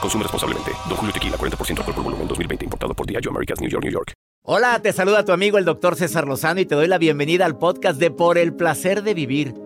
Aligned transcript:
Consume 0.00 0.22
responsablemente. 0.22 0.72
Don 0.88 0.96
Julio 0.96 1.12
Tequila, 1.12 1.36
40% 1.36 1.78
alcohol 1.78 1.94
por 1.94 2.04
volumen, 2.04 2.28
2020. 2.28 2.64
Importado 2.64 2.94
por 2.94 3.06
Diageo 3.06 3.30
Americas, 3.30 3.60
New 3.60 3.70
York, 3.70 3.84
New 3.84 3.92
York. 3.92 4.12
Hola, 4.48 4.80
te 4.80 4.92
saluda 4.92 5.24
tu 5.24 5.32
amigo 5.32 5.58
el 5.58 5.64
doctor 5.64 5.96
César 5.96 6.28
Lozano 6.28 6.60
y 6.60 6.66
te 6.66 6.76
doy 6.76 6.86
la 6.86 6.98
bienvenida 6.98 7.44
al 7.46 7.58
podcast 7.58 7.98
de 7.98 8.12
Por 8.12 8.38
el 8.38 8.54
Placer 8.54 9.02
de 9.02 9.12
Vivir. 9.12 9.65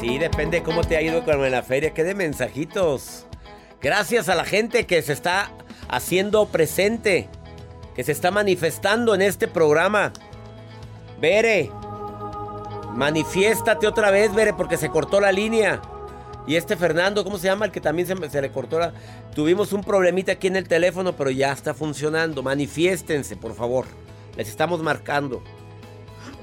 Sí, 0.00 0.18
depende 0.18 0.62
cómo 0.62 0.82
te 0.82 0.96
ha 0.96 1.02
ido 1.02 1.24
con 1.24 1.48
la 1.50 1.62
feria. 1.62 1.92
¿Qué 1.92 2.02
de 2.04 2.14
mensajitos? 2.14 3.26
Gracias 3.82 4.28
a 4.28 4.34
la 4.34 4.44
gente 4.44 4.86
que 4.86 5.02
se 5.02 5.12
está 5.12 5.50
haciendo 5.88 6.46
presente, 6.46 7.28
que 7.94 8.02
se 8.02 8.12
está 8.12 8.30
manifestando 8.30 9.14
en 9.14 9.22
este 9.22 9.46
programa. 9.46 10.12
Bere, 11.20 11.70
manifiéstate 12.94 13.86
otra 13.86 14.10
vez, 14.10 14.34
Bere, 14.34 14.54
porque 14.54 14.78
se 14.78 14.88
cortó 14.88 15.20
la 15.20 15.32
línea. 15.32 15.82
Y 16.46 16.56
este 16.56 16.76
Fernando, 16.76 17.22
¿cómo 17.22 17.36
se 17.36 17.46
llama? 17.46 17.66
El 17.66 17.72
que 17.72 17.80
también 17.80 18.08
se, 18.08 18.30
se 18.30 18.40
le 18.40 18.50
cortó 18.50 18.78
la... 18.78 18.94
Tuvimos 19.34 19.72
un 19.74 19.82
problemita 19.84 20.32
aquí 20.32 20.46
en 20.46 20.56
el 20.56 20.66
teléfono, 20.66 21.14
pero 21.14 21.30
ya 21.30 21.52
está 21.52 21.74
funcionando. 21.74 22.42
Manifiéstense, 22.42 23.36
por 23.36 23.54
favor. 23.54 23.84
Les 24.36 24.48
estamos 24.48 24.82
marcando. 24.82 25.42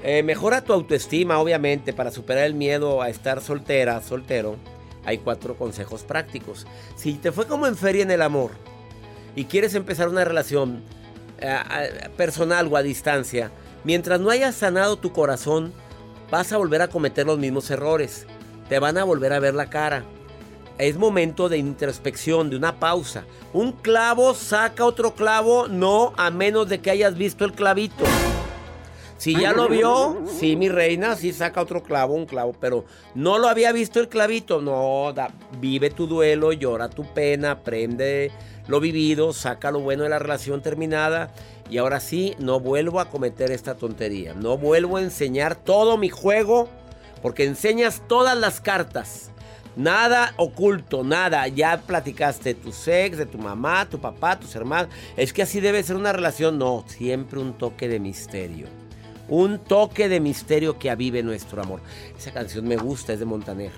Eh, 0.02 0.22
mejora 0.22 0.62
tu 0.62 0.72
autoestima, 0.72 1.38
obviamente, 1.38 1.92
para 1.92 2.10
superar 2.10 2.44
el 2.44 2.54
miedo 2.54 3.02
a 3.02 3.08
estar 3.08 3.40
soltera, 3.40 4.00
soltero. 4.00 4.56
Hay 5.04 5.18
cuatro 5.18 5.56
consejos 5.56 6.02
prácticos. 6.02 6.66
Si 6.96 7.14
te 7.14 7.32
fue 7.32 7.46
como 7.46 7.66
en 7.66 7.76
feria 7.76 8.02
en 8.02 8.10
el 8.10 8.22
amor 8.22 8.52
y 9.34 9.46
quieres 9.46 9.74
empezar 9.74 10.08
una 10.08 10.24
relación 10.24 10.82
eh, 11.40 12.10
personal 12.16 12.68
o 12.70 12.76
a 12.76 12.82
distancia, 12.82 13.50
mientras 13.84 14.20
no 14.20 14.30
hayas 14.30 14.54
sanado 14.54 14.98
tu 14.98 15.12
corazón, 15.12 15.72
vas 16.30 16.52
a 16.52 16.58
volver 16.58 16.82
a 16.82 16.88
cometer 16.88 17.26
los 17.26 17.38
mismos 17.38 17.70
errores. 17.70 18.26
Te 18.68 18.78
van 18.78 18.98
a 18.98 19.04
volver 19.04 19.32
a 19.32 19.40
ver 19.40 19.54
la 19.54 19.70
cara. 19.70 20.04
Es 20.76 20.96
momento 20.96 21.48
de 21.48 21.58
introspección, 21.58 22.50
de 22.50 22.56
una 22.56 22.78
pausa. 22.78 23.24
Un 23.52 23.72
clavo 23.72 24.34
saca 24.34 24.84
otro 24.84 25.14
clavo, 25.14 25.66
no 25.66 26.12
a 26.16 26.30
menos 26.30 26.68
de 26.68 26.80
que 26.80 26.90
hayas 26.90 27.16
visto 27.16 27.44
el 27.44 27.52
clavito. 27.52 28.04
Si 29.18 29.34
ya 29.34 29.52
lo 29.52 29.68
vio, 29.68 30.22
sí, 30.38 30.54
mi 30.54 30.68
reina, 30.68 31.16
sí 31.16 31.32
saca 31.32 31.60
otro 31.60 31.82
clavo, 31.82 32.14
un 32.14 32.24
clavo, 32.24 32.52
pero 32.52 32.84
no 33.16 33.38
lo 33.38 33.48
había 33.48 33.72
visto 33.72 33.98
el 33.98 34.08
clavito. 34.08 34.60
No, 34.60 35.12
vive 35.60 35.90
tu 35.90 36.06
duelo, 36.06 36.52
llora 36.52 36.88
tu 36.88 37.02
pena, 37.02 37.50
aprende 37.50 38.30
lo 38.68 38.78
vivido, 38.78 39.32
saca 39.32 39.72
lo 39.72 39.80
bueno 39.80 40.04
de 40.04 40.10
la 40.10 40.20
relación 40.20 40.62
terminada. 40.62 41.34
Y 41.68 41.78
ahora 41.78 41.98
sí, 41.98 42.36
no 42.38 42.60
vuelvo 42.60 43.00
a 43.00 43.10
cometer 43.10 43.50
esta 43.50 43.74
tontería. 43.74 44.34
No 44.34 44.56
vuelvo 44.56 44.98
a 44.98 45.02
enseñar 45.02 45.56
todo 45.56 45.96
mi 45.96 46.10
juego, 46.10 46.68
porque 47.20 47.44
enseñas 47.44 48.02
todas 48.06 48.38
las 48.38 48.60
cartas. 48.60 49.32
Nada 49.74 50.32
oculto, 50.36 51.02
nada. 51.02 51.48
Ya 51.48 51.80
platicaste 51.80 52.54
de 52.54 52.60
tu 52.60 52.70
sex, 52.70 53.18
de 53.18 53.26
tu 53.26 53.38
mamá, 53.38 53.88
tu 53.88 53.98
papá, 53.98 54.38
tus 54.38 54.54
hermanos. 54.54 54.92
Es 55.16 55.32
que 55.32 55.42
así 55.42 55.60
debe 55.60 55.82
ser 55.82 55.96
una 55.96 56.12
relación. 56.12 56.56
No, 56.56 56.84
siempre 56.86 57.40
un 57.40 57.54
toque 57.54 57.88
de 57.88 57.98
misterio. 57.98 58.87
Un 59.28 59.58
toque 59.58 60.08
de 60.08 60.20
misterio 60.20 60.78
que 60.78 60.90
avive 60.90 61.22
nuestro 61.22 61.62
amor. 61.62 61.80
Esa 62.16 62.32
canción 62.32 62.66
me 62.66 62.76
gusta, 62.76 63.12
es 63.12 63.18
de 63.18 63.26
Montaner. 63.26 63.72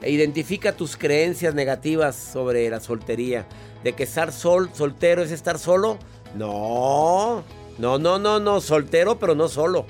E 0.00 0.10
identifica 0.10 0.72
tus 0.72 0.96
creencias 0.96 1.54
negativas 1.54 2.16
sobre 2.16 2.68
la 2.70 2.80
soltería. 2.80 3.46
De 3.84 3.92
que 3.92 4.04
estar 4.04 4.32
sol, 4.32 4.70
soltero 4.72 5.22
es 5.22 5.30
estar 5.30 5.58
solo. 5.58 5.98
No, 6.34 7.42
no, 7.78 7.98
no, 7.98 8.18
no, 8.18 8.40
no. 8.40 8.60
Soltero, 8.60 9.18
pero 9.18 9.34
no 9.34 9.48
solo. 9.48 9.86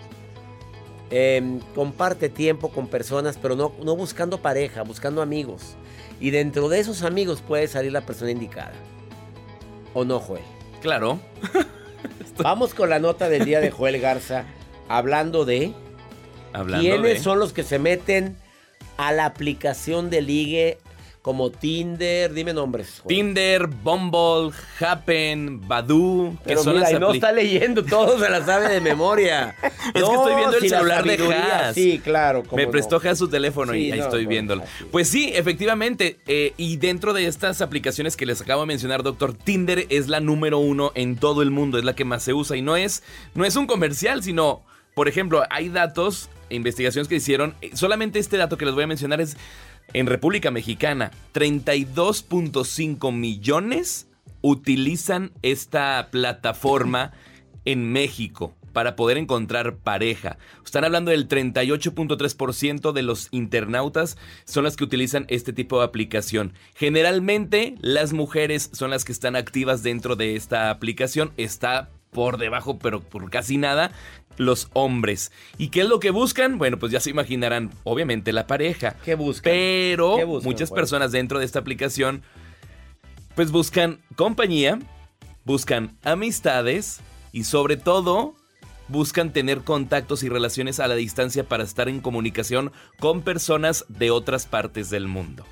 Em, 1.10 1.60
comparte 1.74 2.28
tiempo 2.28 2.70
con 2.70 2.88
personas, 2.88 3.38
pero 3.40 3.56
no, 3.56 3.72
no 3.82 3.96
buscando 3.96 4.42
pareja, 4.42 4.82
buscando 4.82 5.22
amigos. 5.22 5.76
Y 6.20 6.30
dentro 6.30 6.68
de 6.68 6.80
esos 6.80 7.02
amigos 7.02 7.40
puede 7.40 7.68
salir 7.68 7.92
la 7.92 8.02
persona 8.02 8.30
indicada. 8.30 8.74
¿O 9.94 10.04
no, 10.04 10.18
Joel? 10.18 10.42
Claro. 10.82 11.20
Vamos 12.38 12.74
con 12.74 12.90
la 12.90 12.98
nota 12.98 13.28
del 13.28 13.44
día 13.44 13.60
de 13.60 13.70
Joel 13.70 14.00
Garza. 14.00 14.44
Hablando 14.88 15.44
de. 15.44 15.72
Hablando 16.52 16.82
¿Quiénes 16.88 17.18
de- 17.18 17.22
son 17.22 17.38
los 17.38 17.52
que 17.52 17.62
se 17.62 17.78
meten 17.78 18.36
a 18.96 19.12
la 19.12 19.26
aplicación 19.26 20.08
de 20.10 20.22
ligue 20.22 20.78
como 21.20 21.50
Tinder? 21.50 22.32
Dime 22.32 22.54
nombres. 22.54 23.02
Tinder, 23.06 23.66
Bumble, 23.66 24.50
Happen, 24.80 25.68
Badoo, 25.68 26.32
que 26.38 26.38
Pero 26.44 26.62
son 26.64 26.74
mira, 26.74 26.84
las 26.88 26.96
y 26.96 27.00
no 27.00 27.12
está 27.12 27.32
leyendo, 27.32 27.84
todo 27.84 28.18
se 28.18 28.30
la 28.30 28.42
sabe 28.46 28.68
de 28.70 28.80
memoria. 28.80 29.54
Es 29.94 30.02
que 30.04 30.14
estoy 30.14 30.34
viendo 30.36 30.56
el 30.56 30.62
si 30.62 30.68
celular 30.70 31.04
de 31.04 31.34
Haas. 31.34 31.74
Sí, 31.74 31.98
claro. 32.02 32.42
Me 32.52 32.64
no. 32.66 32.70
prestó 32.70 33.00
Haas 33.02 33.18
su 33.18 33.28
teléfono 33.28 33.74
y 33.74 33.90
ahí 33.92 33.98
no, 33.98 34.04
estoy 34.04 34.26
viéndolo. 34.26 34.62
Pues 34.90 35.08
sí, 35.08 35.30
efectivamente. 35.34 36.18
eh, 36.26 36.54
y 36.56 36.76
dentro 36.78 37.12
de 37.12 37.26
estas 37.26 37.60
aplicaciones 37.60 38.16
que 38.16 38.24
les 38.26 38.40
acabo 38.40 38.62
de 38.62 38.66
mencionar, 38.68 39.02
doctor, 39.02 39.34
Tinder 39.34 39.86
es 39.90 40.08
la 40.08 40.20
número 40.20 40.58
uno 40.58 40.92
en 40.94 41.16
todo 41.16 41.42
el 41.42 41.50
mundo, 41.50 41.78
es 41.78 41.84
la 41.84 41.94
que 41.94 42.04
más 42.06 42.22
se 42.22 42.32
usa. 42.32 42.56
Y 42.56 42.62
no 42.62 42.76
es, 42.76 43.02
no 43.34 43.44
es 43.44 43.56
un 43.56 43.66
comercial, 43.66 44.22
sino, 44.22 44.62
por 44.98 45.06
ejemplo, 45.06 45.44
hay 45.48 45.68
datos 45.68 46.28
e 46.50 46.56
investigaciones 46.56 47.06
que 47.06 47.14
hicieron. 47.14 47.54
eh, 47.60 47.70
Solamente 47.74 48.18
este 48.18 48.36
dato 48.36 48.58
que 48.58 48.64
les 48.64 48.74
voy 48.74 48.82
a 48.82 48.88
mencionar 48.88 49.20
es 49.20 49.36
en 49.92 50.08
República 50.08 50.50
Mexicana, 50.50 51.12
32.5 51.34 53.12
millones 53.12 54.08
utilizan 54.40 55.30
esta 55.42 56.08
plataforma 56.10 57.12
en 57.64 57.92
México 57.92 58.56
para 58.72 58.96
poder 58.96 59.18
encontrar 59.18 59.76
pareja. 59.76 60.36
Están 60.64 60.84
hablando 60.84 61.12
del 61.12 61.28
38.3% 61.28 62.90
de 62.90 63.02
los 63.02 63.28
internautas 63.30 64.18
son 64.46 64.64
las 64.64 64.74
que 64.74 64.82
utilizan 64.82 65.26
este 65.28 65.52
tipo 65.52 65.78
de 65.78 65.84
aplicación. 65.84 66.54
Generalmente 66.74 67.76
las 67.80 68.12
mujeres 68.12 68.68
son 68.72 68.90
las 68.90 69.04
que 69.04 69.12
están 69.12 69.36
activas 69.36 69.84
dentro 69.84 70.16
de 70.16 70.34
esta 70.34 70.70
aplicación. 70.70 71.30
Está 71.36 71.88
por 72.10 72.38
debajo, 72.38 72.78
pero 72.78 73.00
por 73.00 73.30
casi 73.30 73.56
nada, 73.56 73.92
los 74.36 74.68
hombres. 74.72 75.32
¿Y 75.58 75.68
qué 75.68 75.82
es 75.82 75.88
lo 75.88 76.00
que 76.00 76.10
buscan? 76.10 76.58
Bueno, 76.58 76.78
pues 76.78 76.92
ya 76.92 77.00
se 77.00 77.10
imaginarán, 77.10 77.70
obviamente 77.84 78.32
la 78.32 78.46
pareja. 78.46 78.96
¿Qué 79.04 79.14
buscan? 79.14 79.52
Pero 79.52 80.16
¿Qué 80.16 80.24
buscan, 80.24 80.50
muchas 80.50 80.70
personas 80.70 81.12
dentro 81.12 81.38
de 81.38 81.44
esta 81.44 81.58
aplicación 81.58 82.22
pues 83.38 83.52
buscan 83.52 84.00
compañía, 84.16 84.80
buscan 85.44 85.96
amistades 86.02 86.98
y 87.30 87.44
sobre 87.44 87.76
todo 87.76 88.34
buscan 88.88 89.32
tener 89.32 89.60
contactos 89.60 90.24
y 90.24 90.28
relaciones 90.28 90.80
a 90.80 90.88
la 90.88 90.96
distancia 90.96 91.44
para 91.44 91.62
estar 91.62 91.88
en 91.88 92.00
comunicación 92.00 92.72
con 92.98 93.22
personas 93.22 93.84
de 93.88 94.10
otras 94.10 94.46
partes 94.46 94.90
del 94.90 95.06
mundo. 95.06 95.44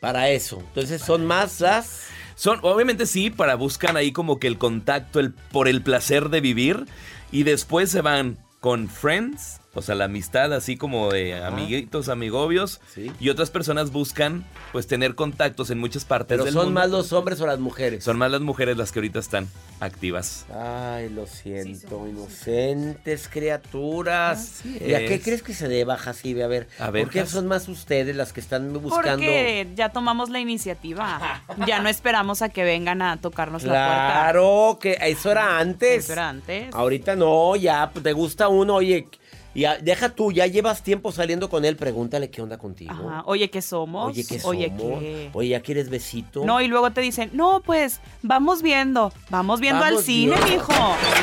Para 0.00 0.30
eso. 0.30 0.60
Entonces 0.60 1.02
son 1.02 1.26
más 1.26 1.60
las. 1.60 2.06
Son, 2.38 2.60
obviamente 2.62 3.06
sí, 3.06 3.30
para 3.30 3.56
buscan 3.56 3.96
ahí 3.96 4.12
como 4.12 4.38
que 4.38 4.46
el 4.46 4.58
contacto, 4.58 5.18
el 5.18 5.32
por 5.32 5.66
el 5.66 5.82
placer 5.82 6.28
de 6.28 6.40
vivir. 6.40 6.84
Y 7.32 7.42
después 7.42 7.90
se 7.90 8.00
van 8.00 8.38
con 8.68 8.86
friends, 8.86 9.62
o 9.72 9.80
sea, 9.80 9.94
la 9.94 10.04
amistad 10.06 10.52
así 10.52 10.76
como 10.76 11.10
de 11.10 11.42
amiguitos, 11.42 12.08
amigobios. 12.08 12.80
Sí. 12.92 13.12
Y 13.20 13.28
otras 13.28 13.50
personas 13.50 13.92
buscan 13.92 14.44
pues 14.72 14.86
tener 14.86 15.14
contactos 15.14 15.70
en 15.70 15.78
muchas 15.78 16.04
partes 16.04 16.28
Pero 16.34 16.44
del 16.44 16.52
son 16.52 16.64
mundo. 16.66 16.80
más 16.80 16.90
los 16.90 17.12
hombres 17.12 17.40
o 17.40 17.46
las 17.46 17.60
mujeres. 17.60 18.02
Son 18.02 18.18
más 18.18 18.30
las 18.30 18.40
mujeres 18.40 18.76
las 18.76 18.90
que 18.92 18.98
ahorita 18.98 19.20
están 19.20 19.48
activas. 19.80 20.46
Ay, 20.52 21.08
lo 21.10 21.26
siento, 21.26 22.08
inocentes 22.08 23.28
criaturas. 23.28 24.60
Así 24.60 24.78
¿Y 24.84 24.94
a 24.94 24.98
qué 24.98 25.14
es. 25.14 25.22
crees 25.22 25.42
que 25.42 25.54
se 25.54 25.68
deba, 25.68 25.96
Jacibe? 25.96 26.42
A 26.42 26.48
ver, 26.48 26.68
A 26.80 26.90
ver, 26.90 27.04
¿por 27.04 27.12
qué 27.12 27.24
son 27.26 27.46
más 27.46 27.68
ustedes 27.68 28.16
las 28.16 28.32
que 28.32 28.40
están 28.40 28.72
buscando? 28.72 29.10
Porque 29.18 29.68
ya 29.76 29.90
tomamos 29.90 30.30
la 30.30 30.40
iniciativa. 30.40 31.42
Ya 31.66 31.80
no 31.80 31.88
esperamos 31.88 32.40
a 32.42 32.48
que 32.48 32.62
vengan 32.64 33.02
a 33.02 33.16
tocarnos 33.20 33.64
la 33.64 33.70
puerta. 33.70 34.06
Claro, 34.22 34.78
que 34.80 34.96
eso 35.02 35.30
era 35.30 35.58
antes. 35.58 36.04
Eso 36.04 36.12
era 36.12 36.28
antes. 36.28 36.72
Ahorita 36.74 37.16
no, 37.16 37.56
ya, 37.56 37.90
pues, 37.92 38.02
te 38.02 38.12
gusta 38.12 38.48
uno, 38.58 38.74
oye, 38.76 39.08
ya, 39.54 39.76
deja 39.78 40.10
tú, 40.10 40.30
ya 40.30 40.46
llevas 40.46 40.82
tiempo 40.82 41.10
saliendo 41.10 41.48
con 41.50 41.64
él, 41.64 41.76
pregúntale 41.76 42.30
qué 42.30 42.42
onda 42.42 42.58
contigo. 42.58 42.92
Ajá. 42.92 43.22
Oye, 43.26 43.50
¿qué 43.50 43.60
somos? 43.62 44.10
Oye, 44.12 44.24
¿qué 44.26 44.40
Oye, 44.44 44.68
somos? 44.76 45.00
¿qué? 45.00 45.30
Oye, 45.32 45.48
¿ya 45.50 45.60
quieres 45.60 45.88
besito? 45.90 46.44
No, 46.44 46.60
y 46.60 46.68
luego 46.68 46.90
te 46.92 47.00
dicen, 47.00 47.30
no, 47.32 47.60
pues, 47.64 48.00
vamos 48.22 48.62
viendo. 48.62 49.12
Vamos 49.30 49.58
viendo 49.60 49.80
Vamos 49.80 49.98
al 50.00 50.04
cine, 50.04 50.36
viendo. 50.36 50.46
mijo. 50.52 50.72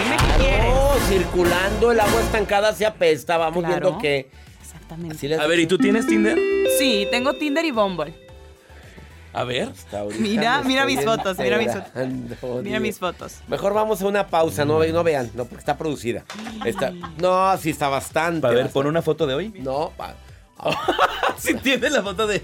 Dime 0.04 0.18
qué 0.18 0.44
quieres. 0.44 0.74
Circulando, 1.08 1.92
el 1.92 2.00
agua 2.00 2.22
estancada 2.22 2.74
se 2.74 2.86
apesta, 2.86 3.38
vamos 3.38 3.64
Claro. 3.64 3.80
viendo 3.88 4.00
qué. 4.02 4.30
Exactamente. 4.62 5.36
A 5.36 5.48
ver, 5.48 5.60
¿y 5.60 5.68
tú 5.68 5.78
tienes 5.78 6.06
Tinder? 6.08 6.38
Sí, 6.78 7.08
tengo 7.12 7.34
Tinder 7.34 7.64
y 7.64 7.72
Bumble. 7.72 8.14
A 9.36 9.44
ver. 9.44 9.70
Mira, 10.20 10.62
mira 10.64 10.86
mis 10.86 11.04
fotos, 11.04 11.38
mira 11.38 11.58
mis 11.58 11.72
fotos. 11.74 12.64
Mira 12.64 12.80
mis 12.80 12.98
fotos. 13.00 13.36
Mejor 13.50 13.74
vamos 13.74 14.02
a 14.02 14.08
una 14.08 14.28
pausa, 14.28 14.64
no, 14.64 14.78
ve- 14.80 14.94
no 14.94 15.04
vean, 15.04 15.30
no, 15.34 15.44
porque 15.46 15.60
está 15.60 15.78
producida. 15.78 16.24
Está, 16.64 16.94
no, 17.20 17.58
sí 17.58 17.70
está 17.72 17.90
bastante. 17.90 18.48
A 18.48 18.52
ver, 18.52 18.70
pon 18.70 18.88
una 18.88 19.02
foto 19.02 19.28
de 19.28 19.34
hoy. 19.34 19.54
No, 19.60 19.92
pa- 19.98 20.16
Si 21.38 21.54
tiene 21.64 21.90
la 21.90 22.02
foto 22.02 22.28
de. 22.28 22.42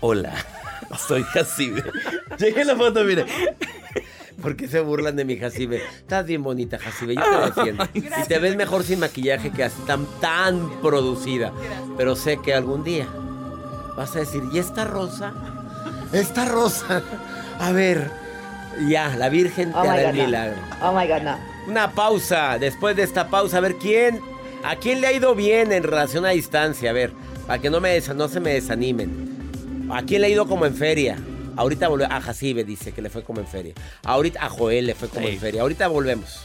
Hola, 0.00 0.34
soy 0.98 1.22
Jacibe. 1.22 1.84
Llegué 2.38 2.64
la 2.64 2.74
foto, 2.76 3.04
mire. 3.04 3.24
¿por 4.40 4.56
qué 4.56 4.66
se 4.66 4.80
burlan 4.80 5.14
de 5.14 5.24
mi 5.24 5.36
Jacibe? 5.38 5.76
Estás 5.98 6.26
bien 6.26 6.42
bonita, 6.42 6.76
Jacibe, 6.76 7.14
yo 7.14 7.22
te 7.22 7.60
defiendo. 7.60 7.88
Y 7.94 8.00
te 8.26 8.38
ves 8.40 8.56
mejor 8.56 8.82
sin 8.82 8.98
maquillaje 8.98 9.50
que 9.52 9.62
así 9.62 9.80
tan, 9.86 10.06
tan 10.20 10.68
producida. 10.80 11.52
Pero 11.96 12.16
sé 12.16 12.38
que 12.42 12.52
algún 12.52 12.82
día 12.82 13.06
vas 13.96 14.16
a 14.16 14.18
decir, 14.20 14.42
¿y 14.52 14.58
esta 14.58 14.84
rosa? 14.84 15.32
Esta 16.12 16.44
rosa. 16.44 17.02
A 17.58 17.72
ver, 17.72 18.10
ya, 18.88 19.14
la 19.16 19.28
Virgen 19.28 19.72
te 19.72 19.78
Oh 19.78 19.82
my 19.82 19.88
hará 19.88 20.02
God, 20.02 20.10
el 20.10 20.16
no. 20.18 20.24
milagro. 20.24 20.56
Oh 20.82 20.92
my 20.92 21.06
God, 21.06 21.22
no. 21.22 21.38
Una 21.68 21.92
pausa. 21.92 22.58
Después 22.58 22.96
de 22.96 23.02
esta 23.04 23.28
pausa, 23.28 23.58
a 23.58 23.60
ver 23.60 23.76
quién. 23.76 24.20
¿A 24.64 24.76
quién 24.76 25.00
le 25.00 25.08
ha 25.08 25.12
ido 25.12 25.34
bien 25.34 25.72
en 25.72 25.82
relación 25.82 26.24
a 26.24 26.30
distancia? 26.30 26.90
A 26.90 26.92
ver, 26.92 27.12
para 27.46 27.60
que 27.60 27.68
no, 27.70 27.80
me, 27.80 27.96
desa- 27.98 28.14
no 28.14 28.28
se 28.28 28.38
me 28.40 28.52
desanimen. 28.54 29.88
¿A 29.90 30.02
quién 30.02 30.20
le 30.20 30.28
ha 30.28 30.30
ido 30.30 30.46
como 30.46 30.66
en 30.66 30.74
feria? 30.74 31.18
Ahorita 31.56 31.88
volvemos. 31.88 32.14
A 32.14 32.20
Jacibe 32.20 32.62
dice 32.64 32.92
que 32.92 33.02
le 33.02 33.10
fue 33.10 33.22
como 33.24 33.40
en 33.40 33.46
feria. 33.46 33.74
Ahorita 34.04 34.44
a 34.44 34.48
Joel 34.48 34.86
le 34.86 34.94
fue 34.94 35.08
como 35.08 35.26
Sí. 35.26 35.34
en 35.34 35.40
feria. 35.40 35.62
Ahorita 35.62 35.88
volvemos. 35.88 36.44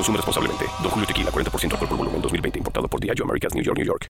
Consume 0.00 0.16
responsablemente. 0.16 0.64
Don 0.82 0.90
Julio 0.90 1.06
Tequila, 1.06 1.30
40% 1.30 1.72
alcohol 1.72 1.88
por 1.88 1.98
volumen, 1.98 2.22
2020. 2.22 2.58
Importado 2.58 2.88
por 2.88 3.00
Diageo 3.00 3.26
Americas, 3.26 3.54
New 3.54 3.62
York, 3.62 3.76
New 3.76 3.86
York. 3.86 4.06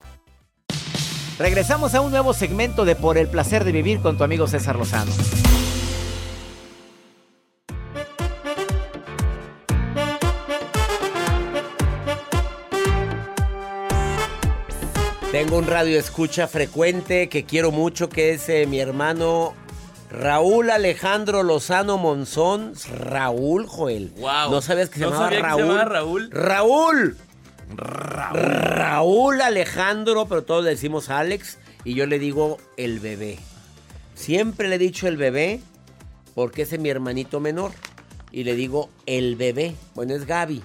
Regresamos 1.36 1.96
a 1.96 2.00
un 2.00 2.12
nuevo 2.12 2.32
segmento 2.32 2.84
de 2.84 2.94
Por 2.94 3.18
el 3.18 3.26
placer 3.26 3.64
de 3.64 3.72
vivir 3.72 4.00
con 4.00 4.16
tu 4.16 4.22
amigo 4.22 4.46
César 4.46 4.76
Lozano. 4.76 5.10
Tengo 15.32 15.58
un 15.58 15.66
radio 15.66 15.98
escucha 15.98 16.46
frecuente 16.46 17.28
que 17.28 17.44
quiero 17.44 17.72
mucho, 17.72 18.08
que 18.08 18.34
es 18.34 18.48
eh, 18.48 18.66
mi 18.68 18.78
hermano 18.78 19.54
Raúl 20.10 20.70
Alejandro 20.70 21.42
Lozano 21.42 21.96
Monzón. 21.98 22.72
Raúl, 22.98 23.66
Joel. 23.66 24.12
Wow. 24.16 24.50
¿No 24.50 24.60
sabías 24.60 24.88
que 24.90 24.98
se 24.98 25.04
llamaba 25.04 25.24
sabía 25.26 25.38
que 25.38 25.44
se 25.44 25.48
Raúl? 25.48 25.62
llamaba 25.62 25.84
Raúl. 25.84 26.30
Raúl. 26.32 27.16
Raúl 27.76 29.40
Alejandro, 29.40 30.26
pero 30.26 30.42
todos 30.42 30.64
le 30.64 30.70
decimos 30.70 31.08
Alex 31.10 31.58
y 31.84 31.94
yo 31.94 32.06
le 32.06 32.18
digo 32.18 32.58
el 32.76 32.98
bebé. 32.98 33.38
Siempre 34.14 34.68
le 34.68 34.74
he 34.74 34.78
dicho 34.78 35.06
el 35.06 35.16
bebé 35.16 35.60
porque 36.34 36.62
ese 36.62 36.76
es 36.76 36.80
mi 36.82 36.88
hermanito 36.90 37.38
menor 37.40 37.72
y 38.32 38.44
le 38.44 38.54
digo 38.56 38.90
el 39.06 39.36
bebé. 39.36 39.74
Bueno, 39.94 40.14
es 40.14 40.26
Gaby, 40.26 40.62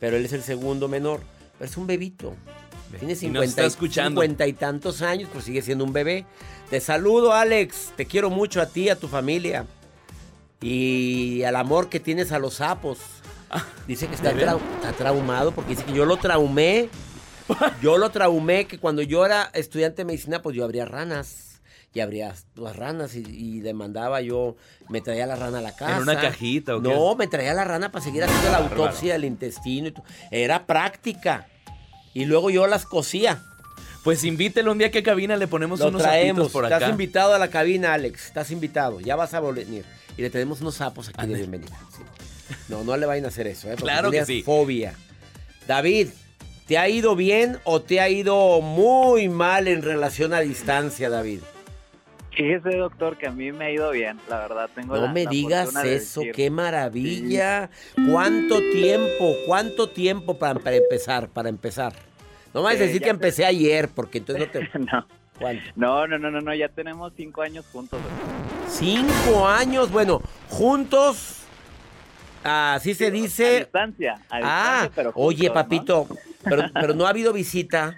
pero 0.00 0.16
él 0.16 0.24
es 0.26 0.32
el 0.34 0.42
segundo 0.42 0.88
menor, 0.88 1.20
pero 1.58 1.70
es 1.70 1.76
un 1.76 1.86
bebito. 1.86 2.34
Tiene 2.98 3.14
Y 3.14 3.14
nos 3.14 3.18
50 3.20 3.44
está 3.46 3.62
y, 3.62 3.66
escuchando. 3.66 4.20
50 4.20 4.46
y 4.46 4.52
tantos 4.52 5.00
años, 5.00 5.30
pues 5.32 5.46
sigue 5.46 5.62
siendo 5.62 5.84
un 5.84 5.94
bebé. 5.94 6.26
Te 6.72 6.80
saludo, 6.80 7.34
Alex. 7.34 7.92
Te 7.98 8.06
quiero 8.06 8.30
mucho 8.30 8.62
a 8.62 8.64
ti, 8.66 8.88
a 8.88 8.96
tu 8.98 9.06
familia. 9.06 9.66
Y 10.62 11.42
al 11.42 11.56
amor 11.56 11.90
que 11.90 12.00
tienes 12.00 12.32
a 12.32 12.38
los 12.38 12.54
sapos. 12.54 12.98
Dice 13.86 14.06
que 14.06 14.14
está, 14.14 14.32
trau- 14.32 14.58
está 14.76 14.92
traumado 14.92 15.52
porque 15.52 15.72
dice 15.72 15.84
que 15.84 15.92
yo 15.92 16.06
lo 16.06 16.16
traumé. 16.16 16.88
Yo 17.82 17.98
lo 17.98 18.08
traumé 18.08 18.66
que 18.66 18.78
cuando 18.78 19.02
yo 19.02 19.26
era 19.26 19.50
estudiante 19.52 19.96
de 19.98 20.04
medicina, 20.06 20.40
pues 20.40 20.56
yo 20.56 20.64
abría 20.64 20.86
ranas. 20.86 21.60
Y 21.92 22.00
abría 22.00 22.34
las 22.54 22.74
ranas 22.74 23.14
y, 23.16 23.18
y 23.18 23.60
le 23.60 23.74
mandaba 23.74 24.22
yo, 24.22 24.56
me 24.88 25.02
traía 25.02 25.26
la 25.26 25.36
rana 25.36 25.58
a 25.58 25.60
la 25.60 25.76
casa. 25.76 25.96
¿En 25.98 26.02
una 26.04 26.18
cajita 26.18 26.74
o 26.76 26.80
qué? 26.82 26.88
No, 26.88 27.14
me 27.16 27.26
traía 27.26 27.52
la 27.52 27.64
rana 27.64 27.92
para 27.92 28.02
seguir 28.02 28.24
haciendo 28.24 28.50
la 28.50 28.56
autopsia 28.56 29.12
del 29.12 29.26
intestino. 29.26 29.88
y. 29.88 29.94
Era 30.30 30.64
práctica. 30.66 31.48
Y 32.14 32.24
luego 32.24 32.48
yo 32.48 32.66
las 32.66 32.86
cosía. 32.86 33.42
Pues 34.04 34.24
invítelo 34.24 34.72
un 34.72 34.78
día 34.78 34.90
que 34.90 34.98
a 34.98 35.02
cabina 35.02 35.36
le 35.36 35.46
ponemos 35.46 35.78
Lo 35.80 35.88
unos 35.88 36.02
traemos. 36.02 36.50
por 36.50 36.66
acá. 36.66 36.76
Estás 36.76 36.90
invitado 36.90 37.34
a 37.34 37.38
la 37.38 37.48
cabina, 37.48 37.94
Alex. 37.94 38.26
Estás 38.26 38.50
invitado. 38.50 39.00
Ya 39.00 39.14
vas 39.16 39.32
a 39.34 39.40
venir. 39.40 39.84
Y 40.16 40.22
le 40.22 40.30
tenemos 40.30 40.60
unos 40.60 40.74
sapos 40.74 41.08
aquí 41.08 41.26
de 41.26 41.34
bienvenida. 41.36 41.76
Sí. 41.96 42.02
No, 42.68 42.82
no 42.84 42.96
le 42.96 43.06
vayan 43.06 43.24
a 43.24 43.28
hacer 43.28 43.46
eso, 43.46 43.70
¿eh? 43.70 43.76
Claro 43.76 44.10
que 44.10 44.24
sí. 44.24 44.42
fobia. 44.42 44.94
David, 45.68 46.08
¿te 46.66 46.78
ha 46.78 46.88
ido 46.88 47.14
bien 47.14 47.58
o 47.64 47.80
te 47.80 48.00
ha 48.00 48.08
ido 48.08 48.60
muy 48.60 49.28
mal 49.28 49.68
en 49.68 49.82
relación 49.82 50.34
a 50.34 50.40
distancia, 50.40 51.08
David? 51.08 51.40
Fíjese, 52.34 52.76
doctor, 52.78 53.16
que 53.18 53.26
a 53.26 53.30
mí 53.30 53.52
me 53.52 53.66
ha 53.66 53.70
ido 53.70 53.90
bien, 53.90 54.18
la 54.28 54.38
verdad. 54.40 54.70
Tengo 54.74 54.96
No 54.96 55.02
la- 55.02 55.12
me 55.12 55.24
la 55.24 55.30
digas 55.30 55.74
de 55.82 55.94
eso, 55.96 56.22
qué 56.34 56.50
maravilla. 56.50 57.70
¿Cuánto 58.10 58.58
tiempo? 58.72 59.34
¿Cuánto 59.46 59.90
tiempo 59.90 60.38
para, 60.38 60.58
para 60.58 60.76
empezar? 60.76 61.28
Para 61.28 61.48
empezar. 61.50 61.92
No 62.54 62.60
me 62.60 62.64
vas 62.64 62.74
a 62.74 62.84
Eh, 62.84 62.86
decir 62.86 63.00
que 63.00 63.06
te- 63.06 63.10
empecé 63.10 63.44
ayer, 63.44 63.88
porque 63.88 64.18
entonces 64.18 64.46
no 64.46 64.52
te... 64.52 64.78
no, 65.76 66.06
no, 66.06 66.18
no, 66.18 66.30
no, 66.30 66.40
no, 66.40 66.54
ya 66.54 66.68
tenemos 66.68 67.12
cinco 67.16 67.42
años 67.42 67.66
juntos. 67.72 68.00
Cinco 68.68 69.46
años, 69.48 69.90
bueno, 69.90 70.20
juntos, 70.48 71.38
así 72.44 72.94
se 72.94 73.06
A 73.06 73.10
dice. 73.10 73.58
distancia, 73.60 74.14
a 74.30 74.36
Ah, 74.36 74.38
distancia, 74.82 74.92
pero 74.94 75.12
oye, 75.14 75.50
papito, 75.50 76.06
pero, 76.44 76.64
pero 76.72 76.94
no 76.94 77.06
ha 77.06 77.10
habido 77.10 77.32
visita. 77.32 77.96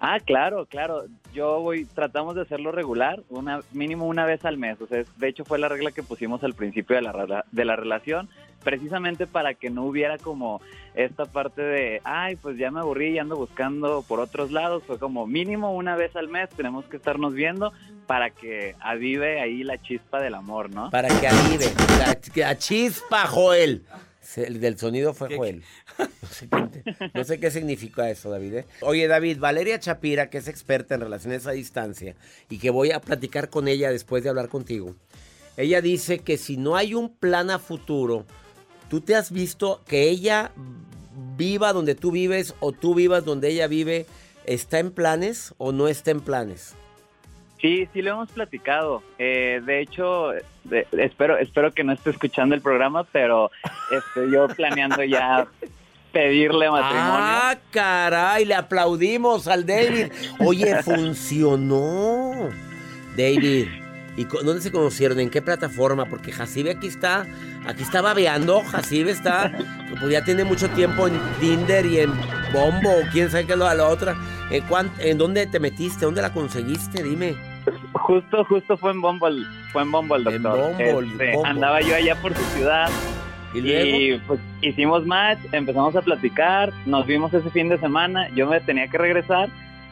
Ah, 0.00 0.18
claro, 0.24 0.66
claro. 0.66 1.06
Yo 1.34 1.60
voy, 1.60 1.84
tratamos 1.84 2.34
de 2.36 2.42
hacerlo 2.42 2.70
regular, 2.72 3.20
una 3.28 3.60
mínimo 3.72 4.06
una 4.06 4.24
vez 4.26 4.44
al 4.44 4.56
mes. 4.56 4.80
O 4.80 4.86
sea, 4.86 5.02
de 5.16 5.28
hecho 5.28 5.44
fue 5.44 5.58
la 5.58 5.68
regla 5.68 5.90
que 5.92 6.02
pusimos 6.02 6.42
al 6.44 6.54
principio 6.54 6.96
de 6.96 7.02
la, 7.02 7.44
de 7.50 7.64
la 7.64 7.76
relación, 7.76 8.28
precisamente 8.68 9.26
para 9.26 9.54
que 9.54 9.70
no 9.70 9.84
hubiera 9.84 10.18
como 10.18 10.60
esta 10.94 11.24
parte 11.24 11.62
de, 11.62 12.02
ay, 12.04 12.36
pues 12.36 12.58
ya 12.58 12.70
me 12.70 12.80
aburrí 12.80 13.14
y 13.14 13.18
ando 13.18 13.34
buscando 13.34 14.04
por 14.06 14.20
otros 14.20 14.52
lados. 14.52 14.82
Fue 14.86 14.98
como 14.98 15.26
mínimo 15.26 15.74
una 15.74 15.96
vez 15.96 16.14
al 16.16 16.28
mes 16.28 16.50
tenemos 16.50 16.84
que 16.84 16.98
estarnos 16.98 17.32
viendo 17.32 17.72
para 18.06 18.28
que 18.28 18.76
avive 18.78 19.40
ahí 19.40 19.64
la 19.64 19.80
chispa 19.80 20.20
del 20.20 20.34
amor, 20.34 20.68
¿no? 20.68 20.90
Para 20.90 21.08
que 21.18 21.28
avive. 21.28 21.64
La, 22.36 22.58
chispa, 22.58 23.26
Joel. 23.26 23.86
El 24.36 24.60
del 24.60 24.78
sonido 24.78 25.14
fue 25.14 25.34
Joel. 25.34 25.62
No 25.98 26.28
sé, 26.28 26.48
qué, 26.48 27.10
no 27.14 27.24
sé 27.24 27.40
qué 27.40 27.50
significa 27.50 28.10
eso, 28.10 28.28
David. 28.28 28.54
¿eh? 28.54 28.66
Oye, 28.82 29.08
David, 29.08 29.38
Valeria 29.38 29.80
Chapira, 29.80 30.28
que 30.28 30.38
es 30.38 30.46
experta 30.46 30.94
en 30.94 31.00
relaciones 31.00 31.46
a 31.46 31.52
distancia 31.52 32.14
y 32.50 32.58
que 32.58 32.68
voy 32.68 32.92
a 32.92 33.00
platicar 33.00 33.48
con 33.48 33.66
ella 33.66 33.90
después 33.90 34.22
de 34.22 34.28
hablar 34.28 34.48
contigo. 34.48 34.94
Ella 35.58 35.80
dice 35.80 36.20
que 36.20 36.36
si 36.36 36.56
no 36.56 36.76
hay 36.76 36.94
un 36.94 37.08
plan 37.08 37.50
a 37.50 37.58
futuro, 37.58 38.26
tú 38.88 39.00
te 39.00 39.14
has 39.14 39.30
visto 39.32 39.80
que 39.86 40.08
ella 40.08 40.50
viva 41.36 41.72
donde 41.72 41.94
tú 41.94 42.10
vives 42.10 42.54
o 42.60 42.72
tú 42.72 42.94
vivas 42.94 43.24
donde 43.24 43.48
ella 43.50 43.66
vive, 43.68 44.06
¿está 44.44 44.78
en 44.78 44.90
planes 44.90 45.54
o 45.58 45.72
no 45.72 45.88
está 45.88 46.10
en 46.10 46.20
planes? 46.20 46.74
Sí, 47.60 47.88
sí 47.92 48.02
lo 48.02 48.12
hemos 48.12 48.30
platicado. 48.30 49.02
Eh, 49.18 49.60
de 49.66 49.80
hecho, 49.80 50.28
de- 50.64 50.86
espero, 50.92 51.36
espero 51.38 51.72
que 51.72 51.82
no 51.82 51.92
esté 51.92 52.10
escuchando 52.10 52.54
el 52.54 52.60
programa, 52.60 53.04
pero 53.04 53.50
estoy 53.90 54.32
yo 54.32 54.46
planeando 54.48 55.02
ya 55.02 55.46
pedirle 56.12 56.70
matrimonio. 56.70 57.12
Ah, 57.16 57.56
caray, 57.72 58.44
le 58.44 58.54
aplaudimos 58.54 59.48
al 59.48 59.66
David. 59.66 60.12
Oye, 60.38 60.82
funcionó. 60.84 62.48
David, 63.16 63.66
¿y 64.20 64.24
dónde 64.24 64.60
se 64.60 64.70
conocieron? 64.72 65.20
¿En 65.20 65.30
qué 65.30 65.40
plataforma? 65.42 66.04
Porque 66.06 66.32
Jacibe 66.32 66.72
aquí 66.72 66.86
está, 66.88 67.26
aquí 67.66 67.82
está 67.82 68.02
babeando. 68.02 68.60
Jacibe 68.62 69.10
está, 69.10 69.52
pues 70.00 70.10
ya 70.12 70.24
tiene 70.24 70.44
mucho 70.44 70.68
tiempo 70.70 71.06
en 71.08 71.18
Tinder 71.40 71.86
y 71.86 72.00
en 72.00 72.10
Bombo, 72.52 72.90
o 72.90 73.02
quién 73.12 73.30
sabe 73.30 73.46
qué 73.46 73.52
es 73.52 73.58
lo 73.58 73.68
de 73.68 73.76
la 73.76 73.86
otra. 73.88 74.16
¿En, 74.50 74.64
cuán- 74.64 74.90
¿En 74.98 75.18
dónde 75.18 75.46
te 75.46 75.60
metiste? 75.60 76.04
¿Dónde 76.04 76.22
la 76.22 76.32
conseguiste? 76.32 77.02
Dime. 77.02 77.34
Justo, 77.92 78.44
justo 78.44 78.76
fue 78.78 78.92
en 78.92 79.00
Bumble, 79.02 79.44
fue 79.72 79.82
en 79.82 79.92
Bumble, 79.92 80.34
En 80.34 80.42
doctor. 80.42 80.70
Bumble, 80.72 80.84
Este, 81.12 81.32
Bumble. 81.34 81.48
Andaba 81.50 81.80
yo 81.82 81.94
allá 81.94 82.14
por 82.20 82.34
su 82.34 82.42
ciudad 82.56 82.88
¿Y 83.54 83.60
y 83.60 84.18
pues 84.26 84.40
hicimos 84.60 85.06
match, 85.06 85.38
empezamos 85.52 85.96
a 85.96 86.02
platicar, 86.02 86.70
nos 86.86 87.06
vimos 87.06 87.32
ese 87.32 87.48
fin 87.50 87.68
de 87.70 87.78
semana, 87.78 88.28
yo 88.34 88.46
me 88.46 88.60
tenía 88.60 88.88
que 88.88 88.98
regresar 88.98 89.48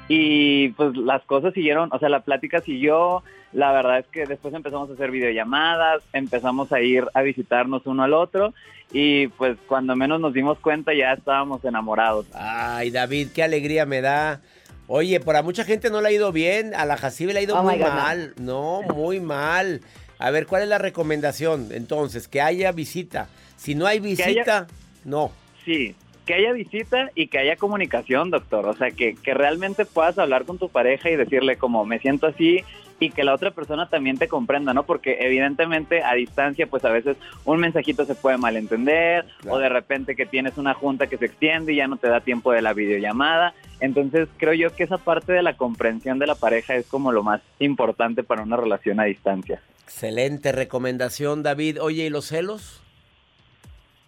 y 0.09 0.69
pues 0.71 0.95
las 0.97 1.23
cosas 1.25 1.55
siguieron, 1.55 1.89
o 1.93 1.99
sea, 1.99 2.09
la 2.11 2.21
plática 2.21 2.61
siguió, 2.61 3.23
la 3.57 3.73
verdad 3.73 4.01
es 4.01 4.07
que 4.09 4.27
después 4.27 4.53
empezamos 4.53 4.91
a 4.91 4.93
hacer 4.93 5.11
videollamadas, 5.11 6.03
empezamos 6.13 6.71
a 6.73 6.81
ir 6.83 7.05
a 7.15 7.23
visitarnos 7.23 7.87
uno 7.87 8.03
al 8.03 8.13
otro 8.13 8.53
y 8.93 9.29
pues 9.29 9.57
cuando 9.67 9.97
menos 9.97 10.21
nos 10.21 10.35
dimos 10.35 10.59
cuenta 10.59 10.93
ya 10.93 11.15
estábamos 11.15 11.65
enamorados. 11.65 12.27
Ay, 12.35 12.91
David, 12.91 13.29
qué 13.35 13.43
alegría 13.43 13.87
me 13.87 14.03
da. 14.03 14.43
Oye, 14.89 15.21
por 15.21 15.37
a 15.37 15.43
mucha 15.43 15.65
gente 15.65 15.89
no 15.89 16.03
le 16.03 16.09
ha 16.09 16.13
ido 16.13 16.33
bien, 16.33 16.75
a 16.75 16.85
la 16.85 16.99
Jacibe 16.99 17.33
le 17.33 17.39
ha 17.39 17.43
ido 17.43 17.59
Oh 17.59 17.63
muy 17.63 17.79
mal. 17.79 18.35
No, 18.39 18.83
muy 18.95 19.21
mal. 19.21 19.81
A 20.19 20.31
ver, 20.31 20.47
¿cuál 20.47 20.63
es 20.63 20.69
la 20.69 20.77
recomendación? 20.79 21.69
Entonces, 21.73 22.29
que 22.29 22.43
haya 22.43 22.73
visita. 22.73 23.29
Si 23.57 23.75
no 23.75 23.87
hay 23.87 23.99
haya- 24.01 24.07
visita, 24.07 24.67
no. 25.07 25.33
Sí, 25.65 25.95
que 26.27 26.35
haya 26.35 26.53
visita 26.53 27.11
y 27.15 27.29
que 27.29 27.39
haya 27.39 27.57
comunicación, 27.57 28.31
doctor. 28.31 28.67
O 28.69 28.75
sea, 28.75 28.91
que, 28.91 29.15
que 29.15 29.33
realmente 29.33 29.87
puedas 29.87 30.19
hablar 30.19 30.45
con 30.45 30.59
tu 30.59 30.69
pareja 30.69 31.09
y 31.11 31.17
decirle 31.17 31.57
como 31.57 31.87
me 31.87 31.99
siento 32.01 32.27
así 32.27 32.63
y 32.99 33.11
que 33.11 33.25
la 33.25 33.35
otra 33.35 33.51
persona 33.51 33.89
también 33.89 34.17
te 34.19 34.29
comprenda, 34.29 34.73
¿no? 34.73 34.85
Porque 34.85 35.19
evidentemente 35.21 36.03
a 36.03 36.15
distancia, 36.15 36.67
pues 36.67 36.85
a 36.85 36.91
veces 36.91 37.17
un 37.45 37.61
mensajito 37.61 38.05
se 38.05 38.15
puede 38.15 38.39
malentender 38.39 39.27
Claro. 39.41 39.57
o 39.57 39.61
de 39.61 39.69
repente 39.69 40.17
que 40.17 40.27
tienes 40.27 40.57
una 40.59 40.75
junta 40.75 41.07
que 41.07 41.19
se 41.19 41.27
extiende 41.27 41.73
y 41.73 41.77
ya 41.77 41.89
no 41.89 41.97
te 41.97 42.09
da 42.09 42.21
tiempo 42.21 42.53
de 42.53 42.63
la 42.63 42.73
videollamada. 42.73 43.55
Entonces 43.81 44.29
creo 44.39 44.55
yo 44.55 44.75
que 44.75 44.85
esa 44.85 44.99
parte 44.99 45.33
de 45.33 45.43
la 45.43 45.57
comprensión 45.57 46.19
de 46.19 46.27
la 46.27 46.35
pareja 46.35 46.75
es 46.75 46.87
como 46.87 47.13
lo 47.13 47.23
más 47.23 47.41
importante 47.59 48.23
para 48.23 48.43
una 48.43 48.57
relación 48.57 48.99
a 49.01 49.05
distancia. 49.05 49.61
Excelente 49.85 50.53
recomendación, 50.53 51.43
David. 51.43 51.81
Oye, 51.83 52.07
¿y 52.07 52.11
los 52.11 52.27
celos? 52.27 52.83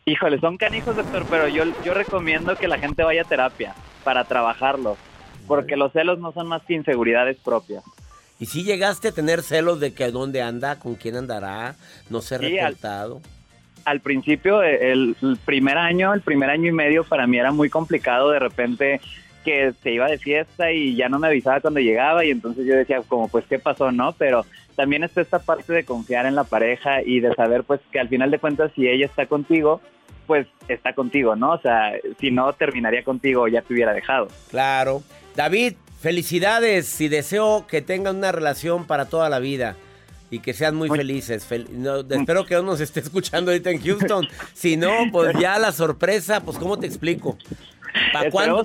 Híjole, 0.06 0.40
son 0.40 0.56
canijos, 0.56 0.96
doctor, 0.96 1.26
pero 1.28 1.48
yo, 1.48 1.64
yo 1.84 1.92
recomiendo 1.92 2.56
que 2.56 2.66
la 2.66 2.78
gente 2.78 3.02
vaya 3.04 3.22
a 3.22 3.24
terapia 3.26 3.74
para 4.04 4.24
trabajarlos, 4.24 4.96
porque 5.46 5.76
los 5.76 5.92
celos 5.92 6.18
no 6.18 6.32
son 6.32 6.46
más 6.48 6.62
que 6.62 6.74
inseguridades 6.74 7.36
propias. 7.44 7.84
¿Y 8.40 8.46
si 8.46 8.62
llegaste 8.62 9.08
a 9.08 9.12
tener 9.12 9.42
celos 9.42 9.80
de 9.80 9.92
que 9.94 10.10
dónde 10.10 10.42
anda, 10.42 10.78
con 10.78 10.94
quién 10.94 11.16
andará, 11.16 11.74
no 12.08 12.20
ser 12.20 12.40
Sí, 12.40 12.56
reportado? 12.56 13.20
Al 13.84 14.00
principio, 14.00 14.62
eh, 14.62 14.92
el, 14.92 15.16
el 15.22 15.36
primer 15.44 15.78
año, 15.78 16.12
el 16.14 16.20
primer 16.20 16.50
año 16.50 16.68
y 16.68 16.72
medio 16.72 17.04
para 17.04 17.26
mí 17.26 17.38
era 17.38 17.50
muy 17.52 17.68
complicado 17.70 18.30
de 18.30 18.38
repente 18.38 19.00
que 19.44 19.72
se 19.82 19.92
iba 19.92 20.06
de 20.08 20.18
fiesta 20.18 20.72
y 20.72 20.94
ya 20.94 21.08
no 21.08 21.18
me 21.18 21.28
avisaba 21.28 21.60
cuando 21.60 21.80
llegaba 21.80 22.24
y 22.24 22.30
entonces 22.30 22.66
yo 22.66 22.74
decía 22.76 23.00
como 23.08 23.28
pues 23.28 23.44
qué 23.48 23.58
pasó, 23.58 23.90
¿no? 23.90 24.12
Pero 24.12 24.44
también 24.76 25.04
está 25.04 25.20
esta 25.20 25.38
parte 25.38 25.72
de 25.72 25.84
confiar 25.84 26.26
en 26.26 26.34
la 26.34 26.44
pareja 26.44 27.02
y 27.02 27.20
de 27.20 27.34
saber 27.34 27.64
pues 27.64 27.80
que 27.90 27.98
al 27.98 28.08
final 28.08 28.30
de 28.30 28.38
cuentas 28.38 28.70
si 28.74 28.86
ella 28.86 29.06
está 29.06 29.26
contigo, 29.26 29.80
pues 30.26 30.46
está 30.68 30.92
contigo, 30.92 31.34
¿no? 31.34 31.52
O 31.52 31.60
sea, 31.60 31.92
si 32.20 32.30
no 32.30 32.52
terminaría 32.52 33.02
contigo 33.02 33.48
ya 33.48 33.62
te 33.62 33.72
hubiera 33.72 33.94
dejado. 33.94 34.28
Claro. 34.50 35.02
David, 35.34 35.74
felicidades 36.00 37.00
y 37.00 37.08
deseo 37.08 37.66
que 37.68 37.82
tengan 37.82 38.16
una 38.16 38.32
relación 38.32 38.86
para 38.86 39.06
toda 39.06 39.28
la 39.28 39.38
vida 39.38 39.76
y 40.30 40.40
que 40.40 40.52
sean 40.54 40.74
muy 40.74 40.88
felices. 40.98 41.46
Fel- 41.48 41.68
no, 41.70 42.00
espero 42.00 42.44
que 42.44 42.54
no 42.54 42.62
nos 42.62 42.80
esté 42.80 43.00
escuchando 43.00 43.50
ahorita 43.50 43.70
en 43.70 43.82
Houston. 43.82 44.28
Si 44.54 44.76
no, 44.76 44.90
pues 45.10 45.36
ya 45.38 45.58
la 45.58 45.72
sorpresa, 45.72 46.40
pues 46.40 46.58
¿cómo 46.58 46.78
te 46.78 46.86
explico? 46.86 47.36
¿Para 48.12 48.30
no. 48.48 48.56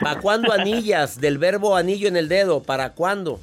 ¿Para 0.00 0.20
cuándo 0.20 0.52
anillas? 0.52 1.20
Del 1.20 1.38
verbo 1.38 1.76
anillo 1.76 2.08
en 2.08 2.16
el 2.16 2.28
dedo, 2.28 2.62
¿para 2.62 2.92
cuándo? 2.94 3.40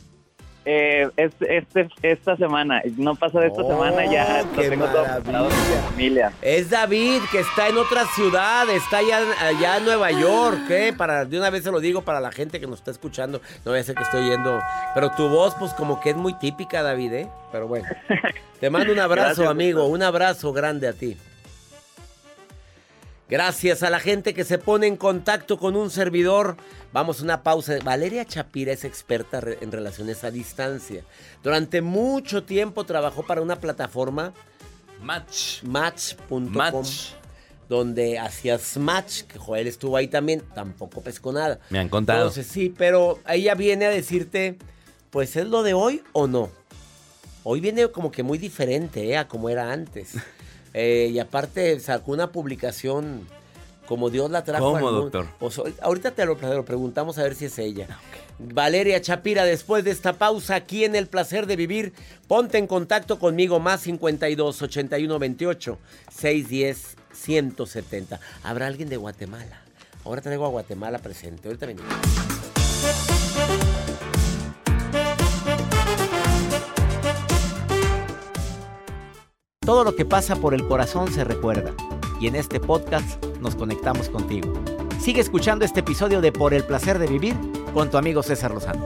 Eh, 0.65 1.10
es- 1.17 1.34
este, 1.41 1.89
esta 2.01 2.38
semana, 2.38 2.82
no 2.98 3.15
pasa 3.15 3.39
de 3.41 3.48
esta 3.48 3.62
Oh, 3.63 3.67
semana, 3.70 4.05
ya 4.05 4.43
lo 4.55 4.62
tengo 4.62 4.86
todo 4.88 5.05
familia. 5.89 6.32
Es 6.41 6.70
David, 6.70 7.22
que 7.32 7.39
está 7.39 7.67
en 7.67 7.77
otra 7.77 8.05
ciudad, 8.15 8.70
está 8.70 8.98
allá, 9.00 9.20
allá 9.41 9.77
en 9.77 9.86
Nueva 9.86 10.12
York, 10.12 10.70
¿eh? 10.70 10.93
Para, 10.98 11.25
de 11.25 11.38
una 11.38 11.50
vez 11.50 11.63
se 11.63 11.72
lo 11.72 11.79
digo 11.79 12.01
para 12.03 12.20
la 12.22 12.32
gente 12.32 12.60
que 12.60 12.67
nos 12.67 12.79
está 12.79 12.91
escuchando. 12.91 13.41
No 13.65 13.72
voy 13.72 13.79
a 13.79 13.84
ser 13.84 13.96
que 13.96 14.03
estoy 14.03 14.29
yendo. 14.29 14.60
Pero 14.93 15.12
tu 15.12 15.27
voz, 15.29 15.53
pues 15.55 15.74
como 15.74 16.00
que 16.00 16.12
es 16.12 16.15
muy 16.15 16.34
típica, 16.36 16.82
David, 16.82 17.13
¿eh? 17.13 17.27
Pero 17.51 17.67
bueno. 17.67 17.88
Te 18.60 18.70
mando 18.70 18.93
un 18.93 19.00
abrazo, 19.00 19.25
Gracias, 19.27 19.50
amigo. 19.50 19.86
Un 19.88 20.01
abrazo 20.03 20.53
grande 20.53 20.88
a 20.88 20.93
ti. 20.93 21.17
Gracias 23.30 23.84
a 23.84 23.89
la 23.89 24.00
gente 24.00 24.34
que 24.34 24.44
se 24.44 24.58
pone 24.58 24.86
en 24.86 24.98
contacto 24.98 25.58
con 25.58 25.75
un 25.75 25.89
servidor. 25.89 26.58
Vamos 26.92 27.20
a 27.20 27.24
una 27.24 27.42
pausa. 27.42 27.74
Valeria 27.84 28.25
Chapira 28.25 28.74
es 28.74 28.84
experta 28.84 29.42
en 29.62 29.72
relaciones 29.72 30.24
a 30.24 30.32
distancia. 30.32 31.03
Durante 31.42 31.82
mucho 31.82 32.44
tiempo 32.44 32.84
trabajó 32.84 33.25
para 33.25 33.42
una 33.42 33.60
plataforma 33.60 34.34
Match. 35.01 35.63
match.com 35.63 36.50
Match. 36.50 37.12
donde 37.70 38.20
hacías 38.20 38.77
match, 38.77 39.24
que 39.24 39.39
Joel 39.39 39.68
estuvo 39.68 39.98
ahí 39.98 40.08
también, 40.08 40.42
tampoco 40.53 41.01
pescó 41.01 41.32
nada. 41.32 41.60
Me 41.70 41.80
han 41.80 41.89
contado. 41.89 42.20
Entonces 42.20 42.48
sí, 42.48 42.74
pero 42.77 43.20
ella 43.27 43.56
viene 43.56 43.86
a 43.86 43.89
decirte, 43.89 44.58
pues 45.10 45.36
es 45.36 45.48
lo 45.48 45.63
de 45.63 45.74
hoy 45.74 46.03
o 46.12 46.27
no. 46.27 46.50
Hoy 47.44 47.60
viene 47.60 47.88
como 47.89 48.12
que 48.12 48.24
muy 48.24 48.38
diferente 48.38 49.10
¿eh? 49.10 49.18
a 49.18 49.27
como 49.27 49.50
era 49.50 49.72
antes. 49.72 50.13
Eh, 50.74 51.10
y 51.12 51.20
aparte 51.20 51.80
sacó 51.80 52.12
una 52.13 52.32
publicación 52.32 53.27
como 53.88 54.10
Dios 54.10 54.32
la 54.32 54.44
trajo. 54.44 54.72
¿Cómo, 54.74 54.92
doctor? 54.92 55.27
Pues, 55.39 55.58
ahor- 55.60 55.74
ahorita 55.82 56.12
te 56.12 56.25
lo, 56.25 56.36
te 56.36 56.48
lo 56.48 56.65
preguntamos 56.65 57.18
a 57.18 57.24
ver 57.24 57.36
si 57.36 57.46
es 57.46 57.60
ella. 57.60 57.88
Valeria 58.39 59.00
Chapira, 59.01 59.46
después 59.46 59.84
de 59.84 59.92
esta 59.92 60.13
pausa 60.13 60.56
aquí 60.56 60.84
en 60.86 60.96
El 60.96 61.08
Placer 61.08 61.46
de 61.46 61.56
Vivir, 61.56 61.94
ponte 62.27 62.58
en 62.58 62.65
contacto 62.65 63.20
conmigo 63.20 63.60
más 63.60 63.82
52 63.82 64.62
81 64.62 65.20
28 65.20 65.77
610 66.12 66.96
170. 67.13 68.20
¿Habrá 68.44 68.68
alguien 68.68 68.89
de 68.89 68.98
Guatemala? 68.98 69.62
Ahora 70.06 70.22
traigo 70.22 70.46
a 70.46 70.50
Guatemala 70.50 70.98
presente. 71.00 71.48
Ahorita 71.48 71.65
venimos. 71.68 71.94
Todo 79.65 79.86
lo 79.86 79.96
que 79.96 80.03
pasa 80.03 80.36
por 80.36 80.53
el 80.53 80.67
corazón 80.67 81.10
se 81.10 81.24
recuerda. 81.24 81.74
Y 82.20 82.27
en 82.27 82.36
este 82.36 82.60
podcast 82.60 83.24
nos 83.39 83.55
conectamos 83.55 84.10
contigo. 84.10 84.53
Sigue 85.00 85.22
escuchando 85.22 85.63
este 85.63 85.79
episodio 85.79 86.20
de 86.20 86.34
Por 86.34 86.53
el 86.53 86.65
placer 86.65 87.00
de 87.00 87.08
vivir 87.08 87.34
con 87.74 87.89
tu 87.89 87.96
amigo 87.98 88.24
César 88.24 88.53
Lozano. 88.53 88.86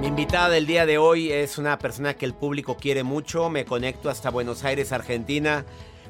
Mi 0.00 0.06
invitada 0.06 0.48
del 0.48 0.66
día 0.66 0.86
de 0.86 0.96
hoy 0.96 1.30
es 1.30 1.58
una 1.58 1.78
persona 1.78 2.14
que 2.14 2.24
el 2.24 2.32
público 2.32 2.78
quiere 2.78 3.02
mucho. 3.02 3.50
Me 3.50 3.66
conecto 3.66 4.08
hasta 4.08 4.30
Buenos 4.30 4.64
Aires, 4.64 4.92
Argentina, 4.92 5.66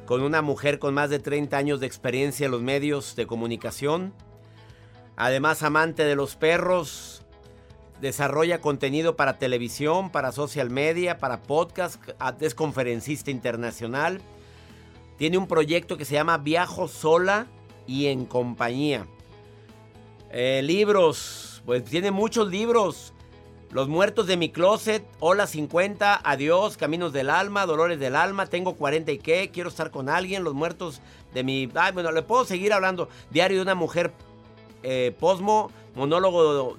con 0.07 0.23
una 0.23 0.43
mujer 0.43 0.79
con 0.79 0.95
más 0.95 1.11
de 1.11 1.19
30 1.19 1.57
años 1.57 1.81
de 1.81 1.89
experiencia 1.89 2.45
en 2.47 2.53
los 2.53 2.63
medios 2.63 3.17
de 3.17 3.27
comunicación. 3.27 4.15
Además, 5.17 5.65
amante 5.65 6.05
de 6.05 6.15
los 6.15 6.37
perros, 6.37 7.18
desarrolla 8.01 8.61
contenido 8.61 9.17
para 9.17 9.39
televisión, 9.39 10.11
para 10.11 10.33
social 10.33 10.71
media, 10.71 11.19
para 11.19 11.43
podcast, 11.43 12.01
es 12.41 12.55
conferencista 12.55 13.31
internacional. 13.31 14.21
Tiene 15.17 15.39
un 15.39 15.49
proyecto 15.49 15.97
que 15.97 16.05
se 16.05 16.15
llama 16.15 16.39
Viajo 16.39 16.89
sola 16.89 17.47
y 17.87 18.07
en 18.07 18.25
compañía. 18.25 19.07
Eh, 20.31 20.61
libros, 20.63 21.63
pues 21.67 21.85
tiene 21.85 22.11
muchos 22.11 22.49
libros. 22.49 23.13
Los 23.71 23.89
muertos 23.89 24.27
de 24.27 24.39
mi 24.39 24.49
closet, 24.49 25.05
Hola 25.21 25.47
50, 25.47 26.21
Adiós, 26.25 26.79
Caminos 26.79 27.13
del 27.13 27.29
Alma, 27.29 27.67
Dolores 27.67 28.01
del 28.01 28.17
Alma, 28.17 28.47
Tengo 28.47 28.77
40 28.77 29.13
y 29.13 29.19
qué, 29.19 29.51
Quiero 29.53 29.69
estar 29.69 29.91
con 29.91 30.09
alguien, 30.09 30.43
Los 30.43 30.55
muertos 30.55 31.03
de 31.35 31.45
mi... 31.45 31.69
Ay, 31.75 31.93
bueno, 31.93 32.11
le 32.11 32.23
puedo 32.23 32.47
seguir 32.47 32.73
hablando. 32.73 33.11
Diario 33.31 33.59
de 33.59 33.63
una 33.65 33.75
mujer 33.75 34.13
eh, 34.83 35.15
Posmo, 35.19 35.71
monólogo 35.95 36.79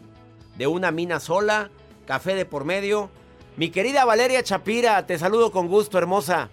de 0.59 0.67
una 0.67 0.91
mina 0.91 1.21
sola, 1.21 1.69
café 2.05 2.35
de 2.35 2.45
por 2.45 2.65
medio. 2.65 3.09
Mi 3.55 3.69
querida 3.69 4.03
Valeria 4.03 4.43
Chapira, 4.43 5.05
te 5.05 5.17
saludo 5.17 5.51
con 5.51 5.69
gusto, 5.69 5.97
hermosa. 5.97 6.49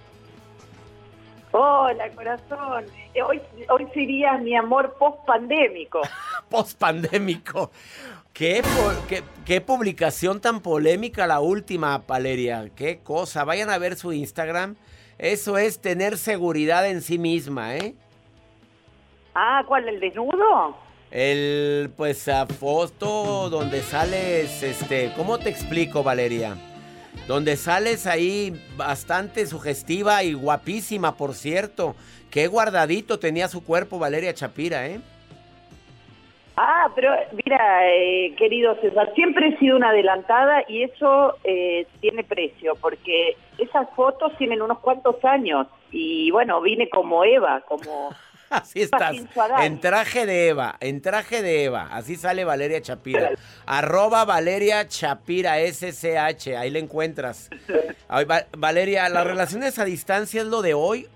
Hola, 1.51 2.09
corazón. 2.15 2.85
Eh, 3.15 3.23
hoy, 3.23 3.43
hoy 3.69 3.89
sería 3.93 4.39
mi 4.39 4.55
amor 4.55 4.95
post-pandémico. 4.97 6.03
post-pandémico. 6.49 7.73
¿Qué, 8.33 8.63
qué, 9.45 9.61
publicación 9.61 10.41
tan 10.41 10.61
polémica 10.61 11.27
la 11.27 11.41
última, 11.41 11.99
Valeria. 12.07 12.71
Qué 12.77 13.01
cosa. 13.01 13.43
Vayan 13.43 13.71
a 13.71 13.79
ver 13.79 13.97
su 13.97 14.13
Instagram. 14.13 14.77
Eso 15.19 15.59
es 15.59 15.81
tener 15.81 16.17
seguridad 16.17 16.87
en 16.89 17.03
sí 17.03 17.19
misma, 17.19 17.75
¿eh? 17.75 17.97
Ah, 19.35 19.65
¿cuál? 19.67 19.89
¿El 19.89 19.99
desnudo? 19.99 20.86
El, 21.11 21.91
pues, 21.97 22.29
a 22.29 22.47
foto 22.47 23.49
donde 23.49 23.81
sales, 23.81 24.63
este, 24.63 25.13
¿cómo 25.17 25.39
te 25.39 25.49
explico, 25.49 26.03
Valeria? 26.03 26.57
Donde 27.29 27.57
sales 27.57 28.07
ahí 28.07 28.53
bastante 28.77 29.47
sugestiva 29.47 30.23
y 30.23 30.35
guapísima, 30.35 31.17
por 31.17 31.35
cierto. 31.35 31.97
Qué 32.31 32.49
guardadito 32.49 33.19
tenía 33.19 33.49
su 33.49 33.65
cuerpo 33.65 33.99
Valeria 33.99 34.35
Chapira, 34.35 34.87
¿eh? 34.87 35.01
Ah, 36.59 36.91
pero 36.95 37.15
mira, 37.45 37.87
eh, 37.93 38.35
querido 38.39 38.77
César, 38.81 39.13
siempre 39.15 39.49
he 39.49 39.59
sido 39.59 39.77
una 39.77 39.91
adelantada 39.91 40.65
y 40.67 40.85
eso 40.85 41.37
eh, 41.45 41.87
tiene 42.01 42.25
precio, 42.25 42.75
porque 42.81 43.37
esas 43.59 43.89
fotos 43.95 44.35
tienen 44.39 44.63
unos 44.63 44.79
cuantos 44.79 45.23
años 45.23 45.67
y 45.93 46.31
bueno, 46.31 46.63
vine 46.63 46.89
como 46.89 47.25
Eva, 47.25 47.63
como 47.69 48.11
Así 48.51 48.83
estás. 48.83 49.17
En 49.61 49.81
traje 49.81 50.27
de 50.27 50.49
Eva, 50.49 50.77
en 50.81 51.03
traje 51.03 51.43
de 51.43 51.65
Eva. 51.65 51.89
Así 51.91 52.17
sale 52.17 52.45
Valeria 52.45 52.81
Chapira. 52.81 53.31
Arroba 53.67 54.25
Valeria 54.25 54.87
Chapira, 54.87 55.57
SCH. 55.59 56.57
Ahí 56.57 56.71
le 56.71 56.79
encuentras. 56.79 57.51
Valeria, 58.57 59.09
¿las 59.09 59.27
relaciones 59.27 59.79
a 59.79 59.85
distancia 59.85 60.43
es 60.43 60.47
lo 60.47 60.63
de 60.63 60.75
hoy? 60.75 61.09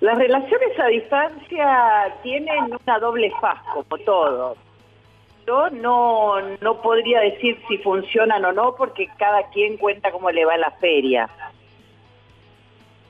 Las 0.00 0.16
relaciones 0.16 0.78
a 0.78 0.86
distancia 0.86 2.14
tienen 2.22 2.64
una 2.64 2.98
doble 3.00 3.32
faz, 3.40 3.58
como 3.74 3.98
todo. 4.04 4.56
Yo 5.46 5.70
no, 5.70 6.40
no 6.60 6.82
podría 6.82 7.20
decir 7.20 7.58
si 7.68 7.78
funcionan 7.78 8.44
o 8.44 8.52
no, 8.52 8.76
porque 8.76 9.08
cada 9.18 9.48
quien 9.50 9.76
cuenta 9.76 10.12
cómo 10.12 10.30
le 10.30 10.44
va 10.44 10.54
en 10.54 10.60
la 10.60 10.70
feria. 10.72 11.28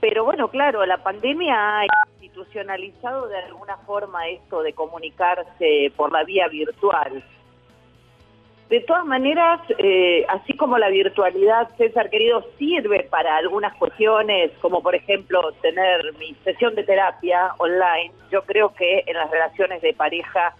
Pero 0.01 0.25
bueno, 0.25 0.49
claro, 0.49 0.85
la 0.87 0.99
pandemia 0.99 1.81
ha 1.81 1.87
institucionalizado 2.21 3.29
de 3.29 3.39
alguna 3.39 3.77
forma 3.79 4.29
esto 4.29 4.63
de 4.63 4.73
comunicarse 4.73 5.93
por 5.97 6.13
la 6.13 6.25
vía 6.25 6.47
virtual. 6.49 7.25
De 8.69 8.81
todas 8.81 9.07
maneras, 9.07 9.61
eh, 9.79 10.27
así 10.29 10.53
como 10.53 10.77
la 10.77 10.91
virtualidad, 10.91 11.71
César 11.79 12.11
querido, 12.11 12.45
sirve 12.59 13.05
para 13.11 13.39
algunas 13.39 13.75
cuestiones, 13.77 14.53
como 14.61 14.83
por 14.83 14.95
ejemplo 14.95 15.41
tener 15.63 16.13
mi 16.19 16.35
sesión 16.45 16.75
de 16.75 16.85
terapia 16.85 17.55
online, 17.57 18.13
yo 18.31 18.43
creo 18.43 18.75
que 18.75 19.05
en 19.07 19.17
las 19.17 19.31
relaciones 19.31 19.81
de 19.81 19.95
pareja 19.95 20.55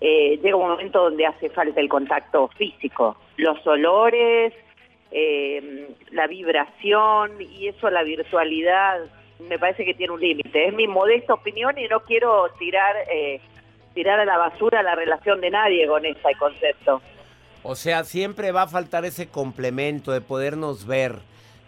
eh, 0.00 0.36
llega 0.42 0.56
un 0.56 0.68
momento 0.68 1.04
donde 1.04 1.26
hace 1.26 1.48
falta 1.48 1.80
el 1.80 1.88
contacto 1.88 2.48
físico, 2.48 3.16
los 3.36 3.64
olores, 3.68 4.52
eh, 5.16 5.94
la 6.10 6.26
vibración 6.26 7.40
y 7.40 7.68
eso, 7.68 7.88
la 7.88 8.02
virtualidad, 8.02 8.98
me 9.38 9.60
parece 9.60 9.84
que 9.84 9.94
tiene 9.94 10.12
un 10.12 10.20
límite. 10.20 10.66
Es 10.66 10.74
mi 10.74 10.88
modesta 10.88 11.34
opinión 11.34 11.78
y 11.78 11.86
no 11.86 12.00
quiero 12.00 12.48
tirar, 12.58 12.96
eh, 13.08 13.40
tirar 13.94 14.18
a 14.18 14.24
la 14.24 14.36
basura 14.36 14.82
la 14.82 14.96
relación 14.96 15.40
de 15.40 15.50
nadie 15.50 15.86
con 15.86 16.04
ese 16.04 16.34
concepto. 16.36 17.00
O 17.62 17.76
sea, 17.76 18.02
siempre 18.02 18.50
va 18.50 18.62
a 18.62 18.66
faltar 18.66 19.04
ese 19.04 19.28
complemento 19.28 20.10
de 20.10 20.20
podernos 20.20 20.84
ver, 20.84 21.20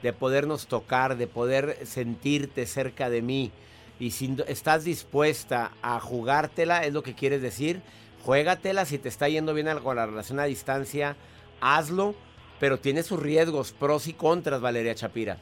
de 0.03 0.13
podernos 0.13 0.67
tocar, 0.67 1.17
de 1.17 1.29
poder 1.29 1.87
sentirte 1.87 2.67
cerca 2.67 3.11
de 3.11 3.23
mí. 3.23 3.53
Y 4.01 4.11
si 4.11 4.37
estás 4.49 4.83
dispuesta 4.83 5.71
a 5.83 6.01
jugártela, 6.01 6.83
es 6.83 6.93
lo 6.93 7.05
que 7.05 7.15
quieres 7.15 7.43
decir, 7.43 7.81
juégatela. 8.25 8.87
Si 8.87 8.99
te 8.99 9.09
está 9.09 9.29
yendo 9.29 9.55
bien 9.55 9.69
con 9.85 9.95
la 9.95 10.07
relación 10.07 10.41
a 10.41 10.45
distancia, 10.47 11.15
hazlo 11.61 12.17
pero 12.59 12.79
tiene 12.79 13.03
sus 13.03 13.21
riesgos, 13.21 13.73
pros 13.73 14.07
y 14.09 14.15
contras, 14.15 14.61
Valeria 14.61 14.95
Chapira. 14.95 15.39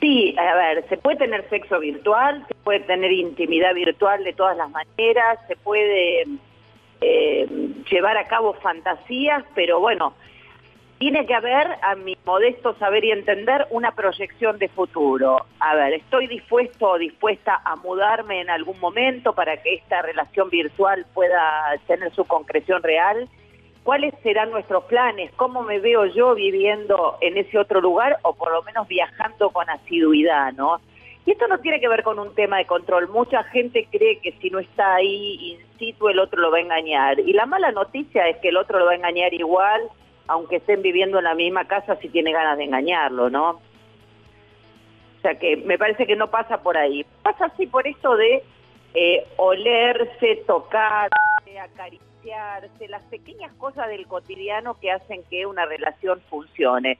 Sí, 0.00 0.34
a 0.38 0.54
ver, 0.54 0.86
se 0.88 0.98
puede 0.98 1.16
tener 1.16 1.48
sexo 1.48 1.78
virtual, 1.80 2.44
se 2.46 2.54
puede 2.56 2.80
tener 2.80 3.10
intimidad 3.10 3.72
virtual 3.72 4.22
de 4.22 4.34
todas 4.34 4.56
las 4.56 4.70
maneras, 4.70 5.38
se 5.48 5.56
puede 5.56 6.26
eh, 7.00 7.46
llevar 7.90 8.18
a 8.18 8.26
cabo 8.26 8.52
fantasías, 8.54 9.44
pero 9.54 9.80
bueno, 9.80 10.14
tiene 10.98 11.26
que 11.26 11.34
haber, 11.34 11.66
a 11.82 11.94
mi 11.96 12.16
modesto 12.24 12.74
saber 12.78 13.04
y 13.04 13.12
entender, 13.12 13.66
una 13.70 13.92
proyección 13.92 14.58
de 14.58 14.68
futuro. 14.68 15.44
A 15.58 15.74
ver, 15.74 15.94
estoy 15.94 16.26
dispuesto 16.26 16.90
o 16.90 16.98
dispuesta 16.98 17.60
a 17.64 17.76
mudarme 17.76 18.40
en 18.40 18.50
algún 18.50 18.78
momento 18.80 19.34
para 19.34 19.56
que 19.62 19.74
esta 19.74 20.02
relación 20.02 20.50
virtual 20.50 21.04
pueda 21.14 21.74
tener 21.86 22.12
su 22.14 22.24
concreción 22.24 22.82
real 22.82 23.28
cuáles 23.84 24.14
serán 24.22 24.50
nuestros 24.50 24.84
planes, 24.84 25.30
cómo 25.36 25.62
me 25.62 25.78
veo 25.78 26.06
yo 26.06 26.34
viviendo 26.34 27.18
en 27.20 27.36
ese 27.36 27.58
otro 27.58 27.80
lugar 27.80 28.18
o 28.22 28.34
por 28.34 28.50
lo 28.50 28.62
menos 28.62 28.88
viajando 28.88 29.50
con 29.50 29.68
asiduidad, 29.70 30.52
¿no? 30.54 30.80
Y 31.26 31.32
esto 31.32 31.46
no 31.46 31.58
tiene 31.58 31.80
que 31.80 31.88
ver 31.88 32.02
con 32.02 32.18
un 32.18 32.34
tema 32.34 32.58
de 32.58 32.66
control. 32.66 33.08
Mucha 33.08 33.44
gente 33.44 33.86
cree 33.90 34.18
que 34.20 34.32
si 34.40 34.50
no 34.50 34.58
está 34.58 34.96
ahí 34.96 35.52
in 35.52 35.78
situ 35.78 36.08
el 36.08 36.18
otro 36.18 36.40
lo 36.40 36.50
va 36.50 36.58
a 36.58 36.62
engañar. 36.62 37.20
Y 37.20 37.32
la 37.32 37.46
mala 37.46 37.72
noticia 37.72 38.28
es 38.28 38.38
que 38.38 38.48
el 38.48 38.56
otro 38.56 38.78
lo 38.78 38.86
va 38.86 38.92
a 38.92 38.96
engañar 38.96 39.32
igual, 39.32 39.82
aunque 40.26 40.56
estén 40.56 40.82
viviendo 40.82 41.18
en 41.18 41.24
la 41.24 41.34
misma 41.34 41.66
casa 41.66 41.96
si 41.96 42.08
tiene 42.08 42.32
ganas 42.32 42.58
de 42.58 42.64
engañarlo, 42.64 43.30
¿no? 43.30 43.50
O 43.50 45.20
sea 45.22 45.38
que 45.38 45.56
me 45.56 45.78
parece 45.78 46.06
que 46.06 46.16
no 46.16 46.30
pasa 46.30 46.62
por 46.62 46.76
ahí. 46.76 47.06
Pasa 47.22 47.46
así 47.46 47.66
por 47.66 47.86
esto 47.86 48.16
de 48.16 48.42
eh, 48.94 49.26
olerse, 49.36 50.42
tocarse, 50.46 51.58
acariciar 51.58 52.13
las 52.88 53.02
pequeñas 53.04 53.52
cosas 53.54 53.88
del 53.88 54.06
cotidiano 54.06 54.78
que 54.80 54.90
hacen 54.90 55.22
que 55.30 55.46
una 55.46 55.66
relación 55.66 56.20
funcione. 56.30 56.98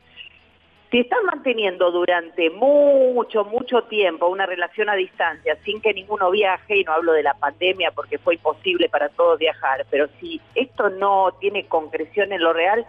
Si 0.90 1.00
están 1.00 1.24
manteniendo 1.24 1.90
durante 1.90 2.50
mucho, 2.50 3.44
mucho 3.44 3.82
tiempo 3.82 4.28
una 4.28 4.46
relación 4.46 4.88
a 4.88 4.94
distancia 4.94 5.56
sin 5.64 5.80
que 5.80 5.92
ninguno 5.92 6.30
viaje, 6.30 6.78
y 6.78 6.84
no 6.84 6.92
hablo 6.92 7.12
de 7.12 7.24
la 7.24 7.34
pandemia 7.34 7.90
porque 7.90 8.18
fue 8.18 8.34
imposible 8.34 8.88
para 8.88 9.08
todos 9.08 9.38
viajar, 9.38 9.86
pero 9.90 10.06
si 10.20 10.40
esto 10.54 10.90
no 10.90 11.32
tiene 11.40 11.66
concreción 11.66 12.32
en 12.32 12.42
lo 12.42 12.52
real, 12.52 12.86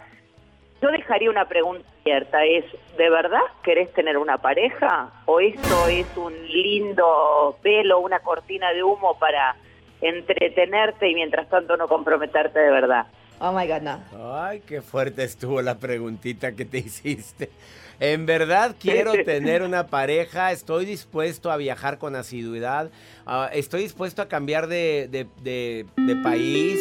yo 0.80 0.90
dejaría 0.90 1.30
una 1.30 1.48
pregunta 1.48 1.84
abierta, 2.02 2.44
es, 2.44 2.64
¿de 2.96 3.10
verdad 3.10 3.40
querés 3.64 3.92
tener 3.92 4.18
una 4.18 4.38
pareja? 4.38 5.10
¿O 5.24 5.40
esto 5.40 5.88
es 5.88 6.06
un 6.16 6.34
lindo 6.46 7.58
velo, 7.64 7.98
una 7.98 8.20
cortina 8.20 8.72
de 8.72 8.84
humo 8.84 9.18
para 9.18 9.56
entretenerte 10.00 11.08
y 11.08 11.14
mientras 11.14 11.48
tanto 11.48 11.76
no 11.76 11.88
comprometerte 11.88 12.58
de 12.58 12.70
verdad. 12.70 13.06
Oh 13.38 13.52
my 13.52 13.66
God, 13.66 13.82
no. 13.82 14.00
Ay, 14.34 14.62
qué 14.66 14.80
fuerte 14.80 15.22
estuvo 15.22 15.60
la 15.60 15.78
preguntita 15.78 16.52
que 16.52 16.64
te 16.64 16.78
hiciste. 16.86 17.50
En 17.98 18.26
verdad 18.26 18.76
quiero 18.78 19.12
tener 19.24 19.62
una 19.62 19.86
pareja, 19.86 20.52
estoy 20.52 20.84
dispuesto 20.84 21.50
a 21.50 21.56
viajar 21.56 21.98
con 21.98 22.14
asiduidad, 22.14 22.90
ah, 23.24 23.48
estoy 23.52 23.82
dispuesto 23.82 24.20
a 24.20 24.28
cambiar 24.28 24.66
de, 24.66 25.08
de, 25.08 26.16
país 26.22 26.78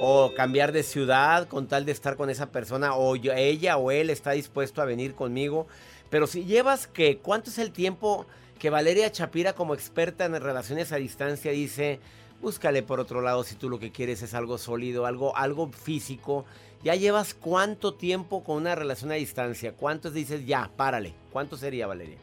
o 0.00 0.32
cambiar 0.34 0.72
de 0.72 0.82
ciudad 0.82 1.48
con 1.48 1.68
tal 1.68 1.84
de 1.84 1.92
estar 1.92 2.16
con 2.16 2.30
esa 2.30 2.50
persona 2.50 2.94
o 2.94 3.14
ella 3.14 3.76
o 3.76 3.90
él 3.90 4.08
está 4.08 4.32
dispuesto 4.32 4.80
a 4.80 4.86
venir 4.86 5.14
conmigo. 5.14 5.66
Pero 6.08 6.26
si 6.26 6.44
llevas 6.44 6.86
que, 6.86 7.18
¿cuánto 7.18 7.50
es 7.50 7.58
el 7.58 7.70
tiempo 7.70 8.26
que 8.58 8.70
Valeria 8.70 9.12
Chapira 9.12 9.52
como 9.52 9.74
experta 9.74 10.24
en 10.24 10.40
relaciones 10.40 10.92
a 10.92 10.96
distancia 10.96 11.52
dice 11.52 12.00
búscale 12.44 12.82
por 12.82 13.00
otro 13.00 13.22
lado 13.22 13.42
si 13.42 13.56
tú 13.56 13.68
lo 13.68 13.80
que 13.80 13.90
quieres 13.90 14.22
es 14.22 14.34
algo 14.34 14.58
sólido, 14.58 15.06
algo, 15.06 15.36
algo 15.36 15.68
físico. 15.68 16.44
¿Ya 16.82 16.94
llevas 16.94 17.34
cuánto 17.34 17.94
tiempo 17.94 18.44
con 18.44 18.58
una 18.58 18.74
relación 18.74 19.10
a 19.10 19.14
distancia? 19.14 19.72
¿Cuántos 19.72 20.12
dices 20.12 20.46
ya, 20.46 20.70
párale? 20.76 21.14
¿Cuánto 21.32 21.56
sería, 21.56 21.86
Valeria? 21.86 22.18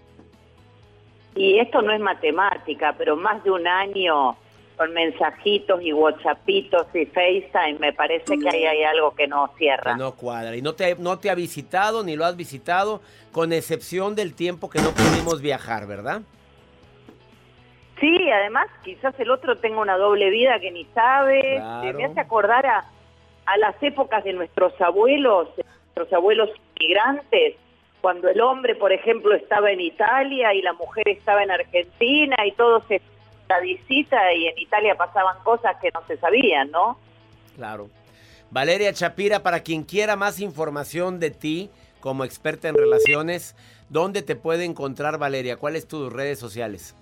y 1.35 1.59
esto 1.59 1.81
no 1.81 1.93
es 1.93 1.99
matemática, 1.99 2.93
pero 2.97 3.15
más 3.15 3.43
de 3.43 3.51
un 3.51 3.65
año 3.65 4.35
con 4.77 4.93
mensajitos 4.93 5.81
y 5.81 5.93
whatsappitos 5.93 6.87
y 6.93 7.05
FaceTime, 7.05 7.77
me 7.79 7.93
parece 7.93 8.37
que 8.37 8.49
ahí 8.49 8.65
hay 8.65 8.83
algo 8.83 9.13
que 9.13 9.27
no 9.27 9.49
cierra. 9.57 9.93
Que 9.93 9.99
no 9.99 10.15
cuadra. 10.15 10.55
Y 10.55 10.61
no 10.61 10.73
te, 10.73 10.95
no 10.95 11.19
te 11.19 11.29
ha 11.29 11.35
visitado 11.35 12.03
ni 12.03 12.15
lo 12.15 12.25
has 12.25 12.35
visitado, 12.35 13.01
con 13.31 13.53
excepción 13.53 14.15
del 14.15 14.33
tiempo 14.33 14.69
que 14.69 14.81
no 14.81 14.91
pudimos 14.91 15.41
viajar, 15.41 15.87
¿verdad? 15.87 16.23
Sí, 18.01 18.29
además 18.31 18.67
quizás 18.83 19.17
el 19.19 19.29
otro 19.29 19.55
tenga 19.57 19.79
una 19.79 19.95
doble 19.95 20.29
vida 20.31 20.59
que 20.59 20.71
ni 20.71 20.85
sabe. 20.93 21.57
Claro. 21.57 21.97
Me 21.97 22.05
hace 22.05 22.19
acordar 22.19 22.65
a, 22.65 22.83
a 23.45 23.57
las 23.57 23.81
épocas 23.81 24.23
de 24.23 24.33
nuestros 24.33 24.73
abuelos, 24.81 25.55
de 25.55 25.63
nuestros 25.63 26.11
abuelos 26.11 26.49
inmigrantes, 26.75 27.55
cuando 28.01 28.27
el 28.27 28.41
hombre, 28.41 28.75
por 28.75 28.91
ejemplo, 28.91 29.35
estaba 29.35 29.71
en 29.71 29.79
Italia 29.79 30.53
y 30.53 30.63
la 30.63 30.73
mujer 30.73 31.07
estaba 31.07 31.43
en 31.43 31.51
Argentina 31.51 32.35
y 32.45 32.51
todos 32.53 32.83
se 32.87 33.01
la 33.47 33.59
visita 33.59 34.33
y 34.33 34.47
en 34.47 34.57
Italia 34.57 34.95
pasaban 34.95 35.37
cosas 35.43 35.75
que 35.81 35.91
no 35.93 36.01
se 36.07 36.17
sabían, 36.17 36.71
¿no? 36.71 36.97
Claro. 37.55 37.89
Valeria 38.49 38.91
Chapira, 38.93 39.43
para 39.43 39.61
quien 39.61 39.83
quiera 39.83 40.15
más 40.15 40.39
información 40.39 41.19
de 41.19 41.31
ti 41.31 41.69
como 41.99 42.25
experta 42.25 42.67
en 42.67 42.75
relaciones, 42.75 43.55
¿dónde 43.89 44.23
te 44.23 44.35
puede 44.35 44.65
encontrar 44.65 45.19
Valeria? 45.19 45.57
¿Cuáles 45.57 45.87
tus 45.87 46.11
redes 46.11 46.39
sociales? 46.39 46.95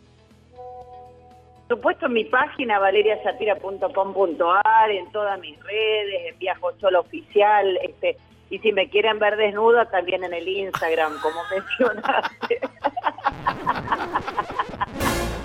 Por 1.70 1.78
supuesto 1.78 2.08
en 2.08 2.14
mi 2.14 2.26
página 2.26 2.80
valeriachapira.com.ar, 2.80 4.90
en 4.90 5.12
todas 5.12 5.40
mis 5.40 5.56
redes, 5.64 6.32
en 6.32 6.40
Viajo 6.40 6.72
Solo 6.82 7.02
Oficial, 7.02 7.78
este, 7.84 8.18
y 8.50 8.58
si 8.58 8.72
me 8.72 8.90
quieren 8.90 9.20
ver 9.20 9.38
desnuda 9.38 9.86
también 9.86 10.24
en 10.24 10.34
el 10.34 10.48
Instagram, 10.48 11.14
como 11.22 11.40
mencionaste. 11.52 12.60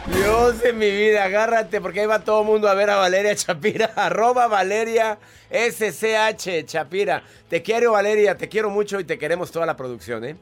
Dios 0.07 0.63
de 0.63 0.73
mi 0.73 0.91
vida, 0.91 1.25
agárrate 1.25 1.83
porque 1.83 2.01
ahí 2.01 2.07
va 2.07 2.25
todo 2.25 2.41
el 2.41 2.47
mundo 2.47 2.69
a 2.69 2.75
ver 2.75 2.89
a 2.89 2.97
Valeria 2.97 3.35
Chapira, 3.35 3.91
arroba 3.97 4.47
Valeria 4.47 5.19
SCH 5.51 6.65
Chapira. 6.65 7.23
Te 7.51 7.63
quiero 7.63 7.93
Valeria, 7.93 8.35
te 8.35 8.49
quiero 8.49 8.71
mucho 8.71 8.99
y 8.99 9.05
te 9.05 9.19
queremos 9.19 9.53
toda 9.53 9.67
la 9.67 9.77
producción, 9.77 10.25
¿eh? 10.25 10.37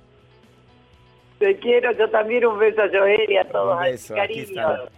Te 1.40 1.56
quiero, 1.56 1.90
yo 1.98 2.08
también 2.08 2.46
un 2.46 2.56
beso 2.56 2.82
a 2.82 2.88
Joel 2.88 3.28
y 3.28 3.36
a 3.36 3.48
todos, 3.48 3.78
Un 3.78 3.82
beso, 3.82 4.14
cariño. 4.14 4.92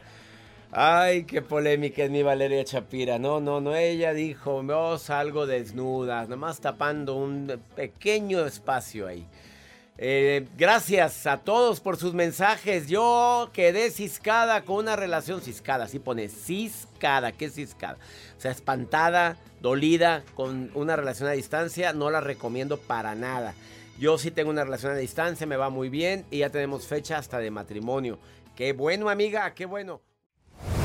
Ay, 0.77 1.23
qué 1.23 1.41
polémica 1.41 2.03
es 2.03 2.11
mi 2.11 2.25
Valeria 2.25 2.65
Chapira. 2.65 3.17
No, 3.21 3.39
no, 3.39 3.61
no, 3.61 3.77
ella 3.77 4.13
dijo, 4.13 4.65
no 4.65 4.99
salgo 4.99 5.47
desnuda, 5.47 6.27
nomás 6.27 6.59
tapando 6.61 7.15
un 7.15 7.63
pequeño 7.77 8.45
espacio 8.45 9.07
ahí. 9.07 9.25
Eh, 9.99 10.49
gracias 10.59 11.29
a 11.29 11.37
todos 11.37 11.79
por 11.79 11.97
sus 11.97 12.13
mensajes. 12.13 12.89
Yo 12.89 13.51
quedé 13.53 13.89
ciscada 13.93 14.63
con 14.65 14.79
una 14.79 14.97
relación 14.97 15.43
ciscada. 15.43 15.85
Así 15.85 16.01
pone 16.01 16.29
ciscada. 16.29 17.31
¿Qué 17.31 17.45
es 17.45 17.55
ciscada? 17.55 17.99
O 18.37 18.41
sea, 18.41 18.51
espantada, 18.51 19.37
dolida 19.61 20.25
con 20.35 20.73
una 20.75 20.97
relación 20.97 21.29
a 21.29 21.33
distancia. 21.33 21.93
No 21.93 22.11
la 22.11 22.21
recomiendo 22.21 22.79
para 22.79 23.15
nada. 23.15 23.55
Yo 24.01 24.19
sí 24.19 24.33
tengo 24.33 24.51
una 24.51 24.65
relación 24.65 24.91
a 24.91 24.97
distancia, 24.97 25.47
me 25.47 25.57
va 25.57 25.71
muy 25.71 25.89
bien 25.89 26.27
y 26.33 26.39
ya 26.39 26.51
tenemos 26.51 26.89
fecha 26.89 27.17
hasta 27.17 27.39
de 27.39 27.53
matrimonio. 27.53 28.19
Qué 28.57 28.73
bueno, 28.73 29.09
amiga, 29.09 29.55
qué 29.55 29.67
bueno. 29.67 30.01